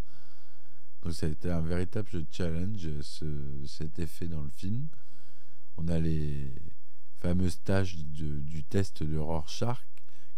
Donc 1.03 1.13
ça 1.13 1.27
a 1.27 1.31
été 1.31 1.51
un 1.51 1.61
véritable 1.61 2.25
challenge, 2.31 2.89
ce- 3.01 3.67
cet 3.67 3.99
effet 3.99 4.29
dans 4.29 4.43
le 4.43 4.51
film. 4.51 4.87
On 5.77 5.89
a 5.89 5.99
les 5.99 6.55
fameuses 7.19 7.59
tâches 7.65 7.97
de- 7.97 8.39
du 8.39 8.63
test 8.63 9.03
de 9.03 9.19
Rorschach 9.19 9.85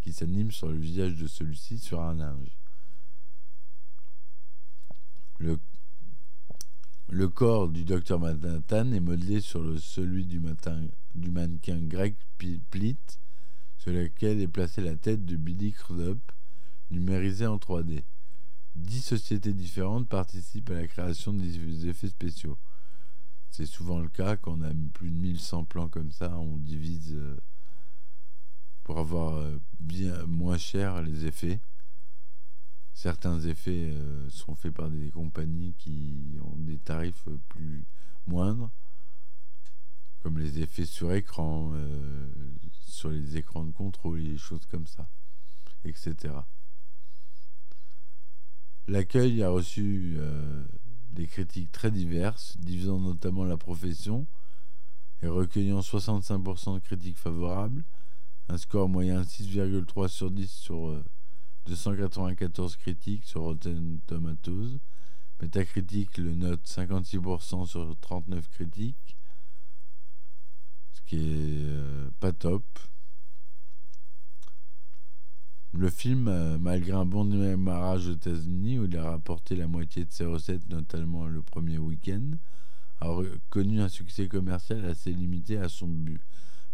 qui 0.00 0.14
s'animent 0.14 0.50
sur 0.50 0.68
le 0.68 0.78
visage 0.78 1.14
de 1.16 1.26
celui-ci 1.26 1.78
sur 1.78 2.00
un 2.00 2.14
linge. 2.14 2.56
Le 7.08 7.28
corps 7.28 7.68
du 7.68 7.84
docteur 7.84 8.20
Manhattan 8.20 8.92
est 8.92 9.00
modelé 9.00 9.40
sur 9.40 9.80
celui 9.80 10.26
du, 10.26 10.40
matin- 10.40 10.88
du 11.14 11.30
mannequin 11.30 11.80
grec 11.80 12.16
Plit, 12.36 12.98
sur 13.78 13.92
lequel 13.92 14.40
est 14.40 14.48
placée 14.48 14.82
la 14.82 14.94
tête 14.94 15.24
de 15.24 15.36
Billy 15.36 15.72
Crudup, 15.72 16.20
numérisée 16.90 17.46
en 17.46 17.56
3D. 17.56 18.04
Dix 18.76 19.00
sociétés 19.00 19.54
différentes 19.54 20.08
participent 20.08 20.70
à 20.70 20.74
la 20.74 20.86
création 20.86 21.32
des 21.32 21.88
effets 21.88 22.08
spéciaux. 22.08 22.58
C'est 23.50 23.66
souvent 23.66 23.98
le 23.98 24.08
cas 24.08 24.36
quand 24.36 24.58
on 24.58 24.62
a 24.62 24.72
plus 24.92 25.10
de 25.10 25.16
1100 25.16 25.64
plans 25.64 25.88
comme 25.88 26.12
ça, 26.12 26.36
on 26.38 26.58
divise 26.58 27.14
euh, 27.16 27.38
pour 28.84 28.98
avoir 28.98 29.36
euh, 29.36 29.58
bien 29.80 30.24
moins 30.26 30.58
cher 30.58 31.02
les 31.02 31.24
effets. 31.24 31.60
Certains 32.98 33.38
effets 33.42 33.92
euh, 33.92 34.28
sont 34.28 34.56
faits 34.56 34.74
par 34.74 34.90
des 34.90 35.12
compagnies 35.12 35.72
qui 35.78 36.36
ont 36.42 36.56
des 36.56 36.78
tarifs 36.78 37.28
plus 37.48 37.86
moindres, 38.26 38.72
comme 40.20 40.36
les 40.36 40.58
effets 40.58 40.84
sur 40.84 41.12
écran, 41.12 41.70
euh, 41.74 42.28
sur 42.72 43.10
les 43.10 43.36
écrans 43.36 43.62
de 43.62 43.70
contrôle, 43.70 44.18
et 44.18 44.30
des 44.30 44.36
choses 44.36 44.66
comme 44.66 44.88
ça, 44.88 45.08
etc. 45.84 46.34
L'accueil 48.88 49.44
a 49.44 49.50
reçu 49.50 50.16
euh, 50.18 50.64
des 51.12 51.28
critiques 51.28 51.70
très 51.70 51.92
diverses, 51.92 52.56
divisant 52.58 52.98
notamment 52.98 53.44
la 53.44 53.56
profession 53.56 54.26
et 55.22 55.28
recueillant 55.28 55.82
65% 55.82 56.74
de 56.74 56.80
critiques 56.80 57.18
favorables, 57.18 57.84
un 58.48 58.58
score 58.58 58.88
moyen 58.88 59.22
6,3 59.22 60.08
sur 60.08 60.32
10 60.32 60.50
sur 60.50 61.00
294 61.68 62.76
critiques 62.76 63.24
sur 63.24 63.42
Rotten 63.42 64.00
Tomatoes. 64.06 64.78
Metacritic 65.40 66.18
le 66.18 66.34
note 66.34 66.66
56% 66.66 67.66
sur 67.66 67.96
39 68.00 68.48
critiques, 68.48 69.16
ce 70.92 71.00
qui 71.02 71.16
est 71.16 71.64
euh, 71.66 72.10
pas 72.18 72.32
top. 72.32 72.64
Le 75.72 75.90
film, 75.90 76.26
euh, 76.26 76.58
malgré 76.58 76.92
un 76.92 77.04
bon 77.04 77.26
démarrage 77.26 78.08
aux 78.08 78.14
États-Unis 78.14 78.78
où 78.78 78.86
il 78.86 78.96
a 78.96 79.10
rapporté 79.10 79.54
la 79.54 79.68
moitié 79.68 80.04
de 80.04 80.12
ses 80.12 80.24
recettes, 80.24 80.68
notamment 80.70 81.26
le 81.26 81.42
premier 81.42 81.78
week-end, 81.78 82.30
a 83.00 83.14
connu 83.50 83.80
un 83.80 83.88
succès 83.88 84.26
commercial 84.26 84.84
assez 84.86 85.12
limité 85.12 85.58
à 85.58 85.68
son 85.68 85.86
but 85.86 86.20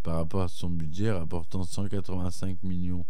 par 0.01 0.15
rapport 0.15 0.43
à 0.43 0.47
son 0.47 0.69
budget, 0.69 1.11
rapportant 1.11 1.63
185 1.63 2.63
millions 2.63 3.05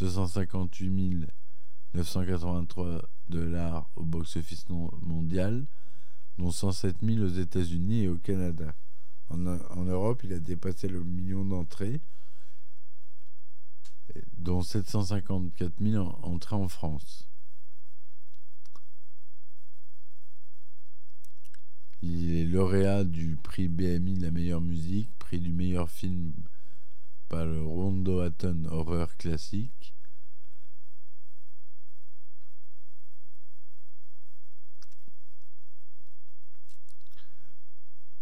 258 0.00 1.26
983 1.92 3.02
dollars 3.28 3.90
au 3.96 4.04
box-office 4.04 4.64
mondial, 5.02 5.66
dont 6.38 6.50
107 6.50 6.96
000 7.02 7.24
aux 7.24 7.28
États-Unis 7.28 8.04
et 8.04 8.08
au 8.08 8.16
Canada. 8.16 8.74
En, 9.28 9.36
Europe, 9.84 10.22
il 10.24 10.32
a 10.32 10.40
dépassé 10.40 10.88
le 10.88 11.04
million 11.04 11.44
d'entrées, 11.44 12.00
dont 14.38 14.62
754 14.62 15.72
000 15.80 16.02
en- 16.02 16.18
entrées 16.34 16.56
en 16.56 16.68
France. 16.68 17.28
Il 22.02 22.34
est 22.34 22.46
lauréat 22.46 23.04
du 23.04 23.36
prix 23.36 23.68
BMI 23.68 24.14
de 24.14 24.22
la 24.22 24.30
meilleure 24.30 24.62
musique, 24.62 25.10
prix 25.18 25.38
du 25.38 25.52
meilleur 25.52 25.90
film 25.90 26.32
par 27.30 27.46
le 27.46 27.62
Rondo 27.62 28.18
Hatton 28.18 28.64
Horror 28.68 29.16
Classique. 29.16 29.94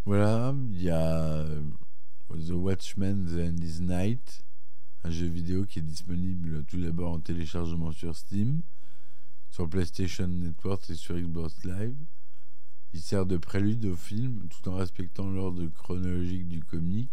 Voilà, 0.05 0.55
il 0.71 0.83
y 0.83 0.91
a 0.91 1.39
euh, 1.39 1.63
The 2.31 2.51
Watchmen 2.51 3.25
The 3.27 3.49
End 3.49 3.63
is 3.63 3.81
Night, 3.81 4.45
un 5.05 5.11
jeu 5.11 5.27
vidéo 5.27 5.65
qui 5.65 5.79
est 5.79 5.83
disponible 5.83 6.65
tout 6.65 6.81
d'abord 6.81 7.13
en 7.13 7.21
téléchargement 7.21 7.93
sur 7.93 8.15
Steam, 8.15 8.61
sur 9.51 9.71
PlayStation 9.71 10.29
Network 10.29 10.89
et 10.91 10.95
sur 10.95 11.17
Xbox 11.17 11.65
Live. 11.65 11.97
Il 12.93 13.01
sert 13.01 13.25
de 13.25 13.39
prélude 13.39 13.87
au 13.87 13.97
film 13.97 14.49
tout 14.49 14.69
en 14.69 14.77
respectant 14.77 15.31
l'ordre 15.31 15.67
chronologique 15.69 16.47
du 16.47 16.63
comic. 16.63 17.11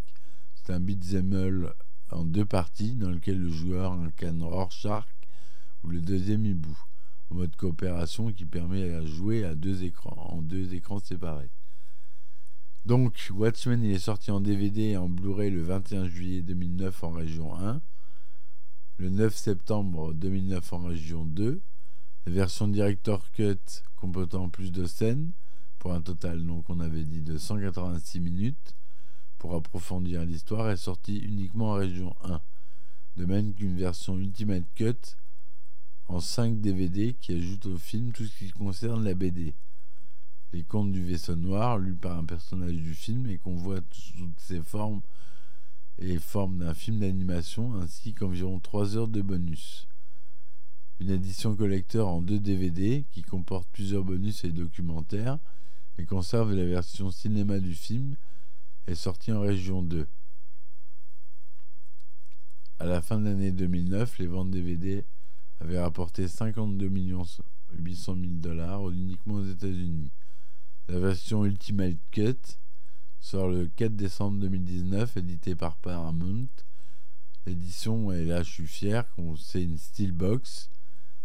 C'est 0.56 0.74
un 0.74 0.80
beat'em 0.82 1.72
en 2.12 2.24
deux 2.24 2.46
parties 2.46 2.96
dans 2.96 3.10
lequel 3.10 3.40
le 3.40 3.50
joueur 3.50 3.94
incarne 3.94 4.44
Rorschach 4.44 5.06
ou 5.84 5.90
le 5.90 6.02
deuxième 6.02 6.46
hibou 6.46 6.78
en 7.30 7.36
mode 7.36 7.56
coopération 7.56 8.32
qui 8.32 8.46
permet 8.46 8.94
à 8.94 9.06
jouer 9.06 9.44
à 9.44 9.56
deux 9.56 9.84
écrans, 9.84 10.30
en 10.32 10.42
deux 10.42 10.74
écrans 10.74 11.00
séparés. 11.00 11.50
Donc, 12.86 13.30
Watchmen 13.34 13.84
il 13.84 13.92
est 13.92 14.00
sorti 14.00 14.30
en 14.30 14.42
DVD 14.42 14.82
et 14.90 14.98
en 14.98 15.10
Blu-ray 15.10 15.50
le 15.50 15.64
21 15.64 16.08
juillet 16.08 16.42
2009 16.44 17.04
en 17.04 17.12
région 17.12 17.58
1, 17.58 17.82
le 18.98 19.10
9 19.10 19.36
septembre 19.36 20.14
2009 20.14 20.74
en 20.74 20.84
région 20.84 21.26
2, 21.26 21.62
la 22.28 22.32
version 22.32 22.68
Director 22.68 23.32
Cut 23.32 23.82
comportant 23.96 24.50
plus 24.50 24.72
de 24.72 24.86
scènes, 24.86 25.32
pour 25.80 25.94
un 25.94 26.02
total, 26.02 26.46
donc 26.46 26.70
on 26.70 26.80
avait 26.80 27.04
dit, 27.04 27.22
de 27.22 27.38
186 27.38 28.20
minutes, 28.20 28.76
pour 29.38 29.56
approfondir 29.56 30.26
l'histoire, 30.26 30.70
est 30.70 30.78
sortie 30.78 31.18
uniquement 31.18 31.72
en 31.72 31.76
région 31.76 32.16
1, 32.24 32.42
de 33.18 33.26
même 33.26 33.54
qu'une 33.54 33.78
version 33.78 34.18
Ultimate 34.18 34.66
Cut 34.76 35.18
en 36.08 36.20
5 36.20 36.62
DVD 36.62 37.16
qui 37.20 37.34
ajoute 37.34 37.66
au 37.66 37.78
film 37.78 38.12
tout 38.12 38.26
ce 38.26 38.38
qui 38.38 38.52
concerne 38.52 39.04
la 39.04 39.14
BD 39.14 39.56
les 40.56 40.64
contes 40.64 40.94
du 40.94 41.04
vaisseau 41.04 41.36
noir, 41.36 41.78
lus 41.78 41.96
par 41.96 42.18
un 42.18 42.24
personnage 42.24 42.76
du 42.76 42.94
film 42.94 43.28
et 43.28 43.38
qu'on 43.38 43.56
voit 43.56 43.82
toutes 43.82 44.40
ses 44.40 44.62
formes 44.62 45.02
et 46.00 46.18
formes 46.18 46.60
d'un 46.60 46.74
film 46.74 47.00
d'animation, 47.00 47.76
ainsi 47.76 48.14
qu'environ 48.14 48.60
3 48.60 48.96
heures 48.96 49.08
de 49.10 49.22
bonus. 49.22 49.88
Une 51.02 51.10
édition 51.10 51.58
collector 51.58 52.08
en 52.08 52.22
2 52.22 52.40
DVD 52.40 53.04
qui 53.12 53.22
comporte 53.22 53.68
plusieurs 53.74 54.06
bonus 54.06 54.46
et 54.46 54.50
documentaires, 54.50 55.40
mais 55.98 56.06
conserve 56.06 56.54
la 56.54 56.66
version 56.66 57.12
cinéma 57.12 57.60
du 57.60 57.76
film, 57.76 58.16
est 58.88 58.96
sortie 58.96 59.32
en 59.32 59.42
région 59.42 59.82
2. 59.82 60.08
À 62.80 62.86
la 62.86 63.02
fin 63.02 63.20
de 63.20 63.26
l'année 63.26 63.52
2009, 63.52 64.20
les 64.20 64.28
ventes 64.28 64.52
DVD 64.52 65.06
avaient 65.60 65.80
rapporté 65.80 66.28
52 66.28 66.88
800 66.88 68.16
000 68.16 68.28
dollars 68.36 68.90
uniquement 68.92 69.36
aux 69.36 69.46
États-Unis. 69.46 70.12
La 70.88 71.00
version 71.00 71.46
Ultimate 71.46 71.98
Cut 72.12 72.60
sort 73.20 73.48
le 73.48 73.68
4 73.68 73.96
décembre 73.96 74.40
2019, 74.40 75.18
éditée 75.18 75.56
par 75.56 75.78
Paramount. 75.78 76.48
L'édition, 77.46 78.12
et 78.12 78.26
là 78.26 78.44
je 78.44 78.52
suis 78.52 78.68
fier, 78.68 79.06
c'est 79.38 79.64
une 79.64 79.78
Steelbox 79.78 80.70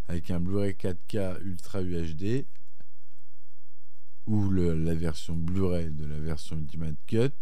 avec 0.09 0.31
un 0.31 0.41
Blu-ray 0.41 0.73
4K 0.73 1.41
Ultra 1.43 1.83
UHD 1.83 2.47
ou 4.27 4.51
la 4.51 4.95
version 4.95 5.37
Blu-ray 5.37 5.91
de 5.91 6.07
la 6.07 6.19
version 6.19 6.57
Ultimate 6.57 6.97
Cut. 7.07 7.33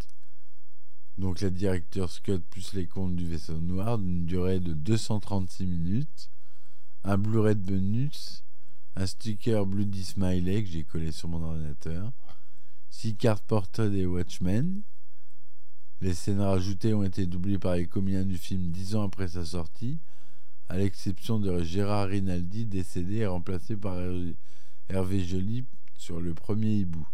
Donc 1.18 1.40
la 1.40 1.50
Director's 1.50 2.20
Cut 2.20 2.40
plus 2.50 2.72
les 2.74 2.86
comptes 2.86 3.16
du 3.16 3.26
vaisseau 3.26 3.58
noir 3.60 3.98
d'une 3.98 4.24
durée 4.26 4.60
de 4.60 4.72
236 4.72 5.66
minutes. 5.66 6.30
Un 7.04 7.18
Blu-ray 7.18 7.56
de 7.56 7.60
bonus 7.62 8.44
un 8.98 9.06
sticker 9.06 9.64
Bloody 9.64 10.02
Smiley 10.04 10.64
que 10.64 10.70
j'ai 10.70 10.82
collé 10.82 11.12
sur 11.12 11.28
mon 11.28 11.40
ordinateur, 11.44 12.10
6 12.90 13.14
cartes 13.14 13.44
portrait 13.44 13.90
des 13.90 14.06
Watchmen. 14.06 14.82
Les 16.00 16.14
scènes 16.14 16.40
rajoutées 16.40 16.94
ont 16.94 17.04
été 17.04 17.24
doublées 17.26 17.60
par 17.60 17.76
les 17.76 17.86
comédiens 17.86 18.24
du 18.24 18.36
film 18.38 18.70
10 18.72 18.96
ans 18.96 19.04
après 19.04 19.28
sa 19.28 19.44
sortie, 19.44 20.00
à 20.68 20.78
l'exception 20.78 21.38
de 21.38 21.62
Gérard 21.62 22.08
Rinaldi, 22.08 22.66
décédé 22.66 23.18
et 23.18 23.26
remplacé 23.26 23.76
par 23.76 23.98
Her- 24.00 24.34
Hervé 24.88 25.24
Joly 25.24 25.64
sur 25.98 26.20
le 26.20 26.32
premier 26.32 26.76
hibou. 26.76 27.06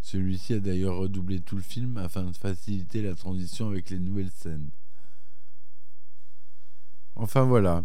Celui-ci 0.00 0.54
a 0.54 0.60
d'ailleurs 0.60 0.96
redoublé 0.96 1.40
tout 1.40 1.54
le 1.54 1.62
film 1.62 1.96
afin 1.96 2.24
de 2.24 2.36
faciliter 2.36 3.02
la 3.02 3.14
transition 3.14 3.68
avec 3.68 3.90
les 3.90 4.00
nouvelles 4.00 4.32
scènes. 4.32 4.70
Enfin 7.14 7.44
voilà. 7.44 7.84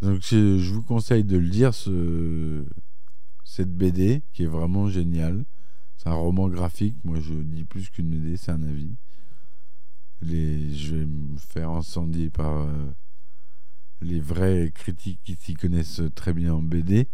Donc 0.00 0.22
je, 0.22 0.72
vous 0.72 0.82
conseille 0.82 1.24
de 1.24 1.36
le 1.36 1.46
lire, 1.46 1.74
ce, 1.74 2.64
cette 3.44 3.72
BD 3.72 4.22
qui 4.32 4.44
est 4.44 4.46
vraiment 4.46 4.88
géniale. 4.88 5.44
C'est 5.96 6.08
un 6.08 6.14
roman 6.14 6.48
graphique, 6.48 6.96
moi 7.04 7.20
je 7.20 7.34
dis 7.34 7.64
plus 7.64 7.90
qu'une 7.90 8.10
BD, 8.10 8.36
c'est 8.36 8.52
un 8.52 8.62
avis. 8.62 8.96
Les, 10.20 10.74
je 10.74 10.96
vais 10.96 11.06
me 11.06 11.36
faire 11.36 11.70
incendier 11.70 12.30
par 12.30 12.56
euh, 12.58 12.90
les 14.00 14.20
vrais 14.20 14.72
critiques 14.74 15.20
qui 15.24 15.36
s'y 15.36 15.54
connaissent 15.54 16.02
très 16.14 16.32
bien 16.32 16.54
en 16.54 16.62
BD. 16.62 17.08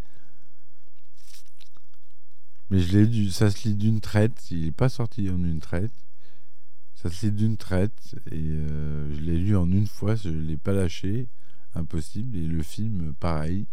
Mais 2.69 2.79
je 2.79 2.97
l'ai 2.97 3.31
ça 3.31 3.51
se 3.51 3.67
lit 3.67 3.75
d'une 3.75 4.01
traite. 4.01 4.49
Il 4.51 4.65
n'est 4.65 4.71
pas 4.71 4.89
sorti 4.89 5.29
en 5.29 5.43
une 5.43 5.59
traite. 5.59 5.93
Ça 6.95 7.09
se 7.09 7.27
lit 7.27 7.31
d'une 7.31 7.57
traite. 7.57 8.15
Et 8.31 8.49
euh, 8.49 9.13
je 9.13 9.21
l'ai 9.21 9.37
lu 9.37 9.55
en 9.55 9.69
une 9.71 9.87
fois. 9.87 10.15
Je 10.15 10.29
ne 10.29 10.41
l'ai 10.41 10.57
pas 10.57 10.73
lâché. 10.73 11.27
Impossible. 11.75 12.37
Et 12.37 12.47
le 12.47 12.63
film, 12.63 13.13
pareil. 13.19 13.67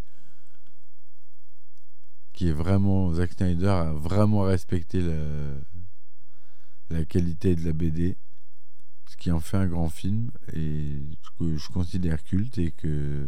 Qui 2.33 2.49
est 2.49 2.53
vraiment. 2.53 3.13
Zack 3.15 3.33
Snyder 3.33 3.69
a 3.69 3.93
vraiment 3.93 4.43
respecté 4.43 5.01
la, 5.01 5.55
la 6.91 7.05
qualité 7.05 7.57
de 7.57 7.65
la 7.65 7.73
BD. 7.73 8.17
Ce 9.07 9.17
qui 9.17 9.31
en 9.31 9.41
fait 9.41 9.57
un 9.57 9.67
grand 9.67 9.89
film. 9.89 10.31
Et 10.53 11.01
que 11.39 11.57
je 11.57 11.69
considère 11.69 12.23
culte. 12.23 12.59
Et 12.59 12.73
que. 12.73 13.27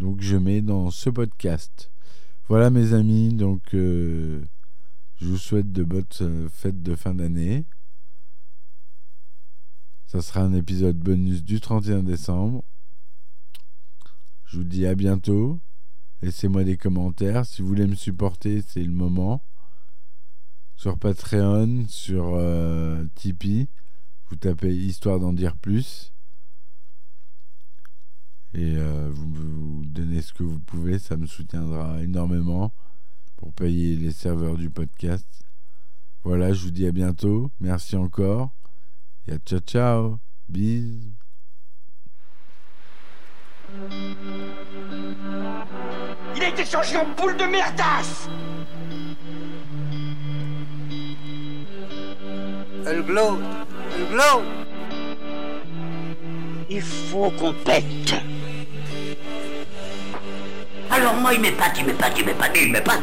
Donc 0.00 0.20
je 0.20 0.36
mets 0.36 0.60
dans 0.60 0.90
ce 0.90 1.08
podcast. 1.08 1.90
Voilà 2.48 2.70
mes 2.70 2.92
amis, 2.92 3.34
donc 3.34 3.74
euh, 3.74 4.44
je 5.18 5.28
vous 5.28 5.38
souhaite 5.38 5.72
de 5.72 5.82
bonnes 5.82 6.04
euh, 6.20 6.48
fêtes 6.50 6.82
de 6.82 6.94
fin 6.94 7.14
d'année. 7.14 7.64
Ça 10.06 10.20
sera 10.20 10.40
un 10.40 10.52
épisode 10.52 10.98
bonus 10.98 11.42
du 11.42 11.60
31 11.60 12.02
décembre. 12.02 12.62
Je 14.44 14.58
vous 14.58 14.64
dis 14.64 14.86
à 14.86 14.94
bientôt. 14.94 15.60
Laissez-moi 16.20 16.64
des 16.64 16.76
commentaires. 16.76 17.46
Si 17.46 17.62
vous 17.62 17.68
voulez 17.68 17.86
me 17.86 17.94
supporter, 17.94 18.62
c'est 18.62 18.82
le 18.82 18.92
moment. 18.92 19.42
Sur 20.76 20.98
Patreon, 20.98 21.86
sur 21.88 22.34
euh, 22.34 23.04
Tipeee, 23.14 23.68
vous 24.28 24.36
tapez 24.36 24.74
Histoire 24.76 25.18
d'en 25.18 25.32
dire 25.32 25.56
plus. 25.56 26.12
Et 28.52 28.76
euh, 28.76 29.08
vous, 29.10 29.32
vous 29.32 29.84
donnez 29.86 30.20
ce 30.20 30.34
que 30.34 30.42
vous 30.42 30.60
pouvez, 30.60 30.98
ça 30.98 31.16
me 31.16 31.26
soutiendra 31.26 32.02
énormément 32.02 32.72
pour 33.36 33.52
payer 33.52 33.96
les 33.96 34.12
serveurs 34.12 34.56
du 34.56 34.70
podcast. 34.70 35.26
Voilà, 36.24 36.52
je 36.52 36.62
vous 36.64 36.70
dis 36.70 36.86
à 36.86 36.92
bientôt. 36.92 37.50
Merci 37.60 37.96
encore. 37.96 38.50
Et 39.28 39.32
à 39.32 39.38
ciao 39.38 39.60
ciao. 39.60 40.18
Bis. 40.48 41.12
Il 46.36 46.42
a 46.42 46.48
été 46.48 46.64
changé 46.64 46.96
en 46.96 47.06
boule 47.14 47.36
de 47.36 47.44
merdasse 47.44 48.28
Elle 52.86 53.02
glow. 53.02 53.38
Elle 53.96 54.06
glow. 54.12 54.42
Il 56.70 56.82
faut 56.82 57.30
qu'on 57.32 57.52
pète. 57.52 58.14
Alors 60.90 61.14
moi, 61.14 61.34
il 61.34 61.40
m'épate, 61.40 61.78
il 61.78 61.86
m'épate, 61.86 62.18
il 62.18 62.26
m'épate, 62.26 62.56
il 62.56 62.72
m'épate. 62.72 63.02